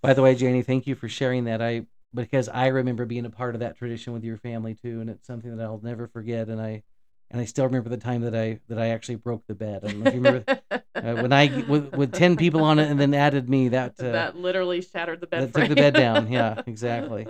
By 0.01 0.13
the 0.13 0.21
way, 0.21 0.35
Janie, 0.35 0.63
thank 0.63 0.87
you 0.87 0.95
for 0.95 1.07
sharing 1.07 1.45
that. 1.45 1.61
I 1.61 1.85
because 2.13 2.49
I 2.49 2.67
remember 2.67 3.05
being 3.05 3.25
a 3.25 3.29
part 3.29 3.55
of 3.55 3.61
that 3.61 3.77
tradition 3.77 4.13
with 4.13 4.23
your 4.23 4.37
family 4.37 4.75
too, 4.75 5.01
and 5.01 5.09
it's 5.09 5.25
something 5.25 5.55
that 5.55 5.63
I'll 5.63 5.81
never 5.81 6.07
forget. 6.07 6.49
And 6.49 6.61
I 6.61 6.83
and 7.31 7.39
I 7.39 7.45
still 7.45 7.65
remember 7.65 7.89
the 7.89 7.97
time 7.97 8.21
that 8.21 8.35
I 8.35 8.59
that 8.67 8.77
I 8.77 8.89
actually 8.89 9.15
broke 9.15 9.47
the 9.47 9.55
bed. 9.55 9.83
I 9.83 9.87
don't 9.87 10.01
know 10.01 10.07
if 10.07 10.13
you 10.13 10.21
remember 10.21 10.59
uh, 10.69 11.13
when 11.21 11.31
I 11.31 11.63
with, 11.67 11.95
with 11.95 12.13
ten 12.13 12.35
people 12.35 12.63
on 12.63 12.77
it 12.77 12.89
and 12.89 12.99
then 12.99 13.13
added 13.13 13.49
me. 13.49 13.69
That 13.69 13.99
uh, 13.99 14.11
that 14.11 14.35
literally 14.37 14.81
shattered 14.81 15.21
the 15.21 15.27
bed. 15.27 15.53
That 15.53 15.59
took 15.59 15.69
the 15.69 15.75
bed 15.75 15.93
down. 15.93 16.31
Yeah, 16.31 16.61
exactly. 16.67 17.27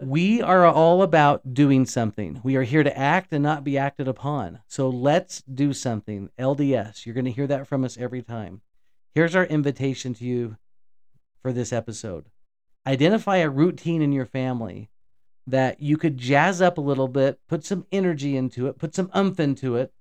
we 0.00 0.40
are 0.40 0.64
all 0.64 1.02
about 1.02 1.52
doing 1.52 1.84
something. 1.84 2.40
We 2.44 2.56
are 2.56 2.62
here 2.62 2.84
to 2.84 2.96
act 2.96 3.32
and 3.32 3.42
not 3.42 3.64
be 3.64 3.76
acted 3.76 4.08
upon. 4.08 4.60
So 4.68 4.88
let's 4.88 5.42
do 5.42 5.72
something. 5.72 6.30
LDS, 6.38 7.04
you're 7.04 7.14
going 7.14 7.26
to 7.26 7.32
hear 7.32 7.48
that 7.48 7.66
from 7.66 7.84
us 7.84 7.98
every 7.98 8.22
time. 8.22 8.62
Here's 9.14 9.34
our 9.34 9.44
invitation 9.44 10.14
to 10.14 10.24
you 10.24 10.56
for 11.42 11.52
this 11.52 11.72
episode 11.72 12.26
identify 12.86 13.38
a 13.38 13.50
routine 13.50 14.00
in 14.00 14.12
your 14.12 14.26
family 14.26 14.90
that 15.46 15.80
you 15.80 15.96
could 15.96 16.18
jazz 16.18 16.60
up 16.60 16.78
a 16.78 16.82
little 16.82 17.08
bit, 17.08 17.38
put 17.48 17.64
some 17.64 17.86
energy 17.92 18.36
into 18.36 18.66
it, 18.66 18.78
put 18.78 18.94
some 18.94 19.10
umph 19.14 19.38
into 19.38 19.76
it, 19.76 19.92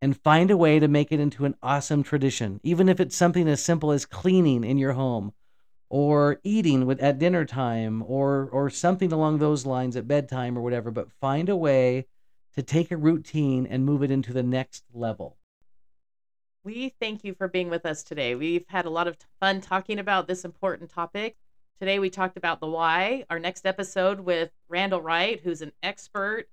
and 0.00 0.20
find 0.20 0.50
a 0.50 0.56
way 0.56 0.78
to 0.78 0.88
make 0.88 1.12
it 1.12 1.20
into 1.20 1.44
an 1.44 1.56
awesome 1.62 2.02
tradition, 2.02 2.60
even 2.62 2.88
if 2.88 3.00
it's 3.00 3.16
something 3.16 3.48
as 3.48 3.62
simple 3.62 3.90
as 3.90 4.06
cleaning 4.06 4.64
in 4.64 4.78
your 4.78 4.92
home 4.92 5.32
or 5.88 6.38
eating 6.44 6.86
with 6.86 7.00
at 7.00 7.18
dinner 7.18 7.44
time 7.44 8.02
or 8.06 8.48
or 8.52 8.68
something 8.68 9.12
along 9.12 9.38
those 9.38 9.64
lines 9.64 9.96
at 9.96 10.06
bedtime 10.06 10.56
or 10.56 10.60
whatever 10.60 10.90
but 10.90 11.10
find 11.10 11.48
a 11.48 11.56
way 11.56 12.06
to 12.54 12.62
take 12.62 12.90
a 12.90 12.96
routine 12.96 13.66
and 13.66 13.84
move 13.84 14.02
it 14.02 14.10
into 14.10 14.32
the 14.32 14.42
next 14.42 14.84
level. 14.92 15.36
We 16.64 16.94
thank 17.00 17.24
you 17.24 17.34
for 17.34 17.48
being 17.48 17.70
with 17.70 17.86
us 17.86 18.02
today. 18.02 18.34
We've 18.34 18.66
had 18.68 18.84
a 18.84 18.90
lot 18.90 19.06
of 19.06 19.16
fun 19.40 19.60
talking 19.60 19.98
about 19.98 20.26
this 20.26 20.44
important 20.44 20.90
topic 20.90 21.36
today 21.80 21.98
we 21.98 22.10
talked 22.10 22.36
about 22.36 22.60
the 22.60 22.66
why 22.66 23.24
our 23.30 23.38
next 23.38 23.66
episode 23.66 24.20
with 24.20 24.50
randall 24.68 25.00
wright 25.00 25.40
who's 25.42 25.62
an 25.62 25.72
expert 25.82 26.46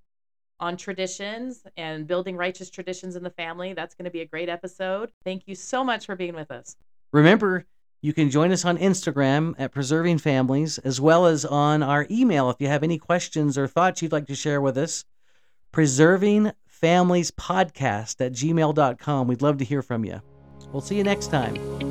on 0.59 0.77
traditions 0.77 1.63
and 1.77 2.07
building 2.07 2.37
righteous 2.37 2.69
traditions 2.69 3.15
in 3.15 3.23
the 3.23 3.29
family 3.29 3.73
that's 3.73 3.95
going 3.95 4.05
to 4.05 4.11
be 4.11 4.21
a 4.21 4.25
great 4.25 4.49
episode 4.49 5.11
thank 5.23 5.43
you 5.45 5.55
so 5.55 5.83
much 5.83 6.05
for 6.05 6.15
being 6.15 6.35
with 6.35 6.51
us 6.51 6.75
remember 7.11 7.65
you 8.05 8.13
can 8.13 8.29
join 8.29 8.51
us 8.51 8.63
on 8.65 8.77
Instagram 8.77 9.55
at 9.57 9.71
Preserving 9.71 10.19
Families, 10.19 10.77
as 10.77 11.01
well 11.01 11.25
as 11.25 11.43
on 11.43 11.81
our 11.81 12.05
email 12.11 12.51
if 12.51 12.57
you 12.59 12.67
have 12.67 12.83
any 12.83 12.99
questions 12.99 13.57
or 13.57 13.67
thoughts 13.67 14.03
you'd 14.03 14.11
like 14.11 14.27
to 14.27 14.35
share 14.35 14.61
with 14.61 14.77
us. 14.77 15.05
Preserving 15.71 16.51
Families 16.67 17.31
Podcast 17.31 18.23
at 18.23 18.33
gmail.com. 18.33 19.27
We'd 19.27 19.41
love 19.41 19.57
to 19.57 19.65
hear 19.65 19.81
from 19.81 20.05
you. 20.05 20.21
We'll 20.71 20.83
see 20.83 20.97
you 20.97 21.03
next 21.03 21.31
time. 21.31 21.84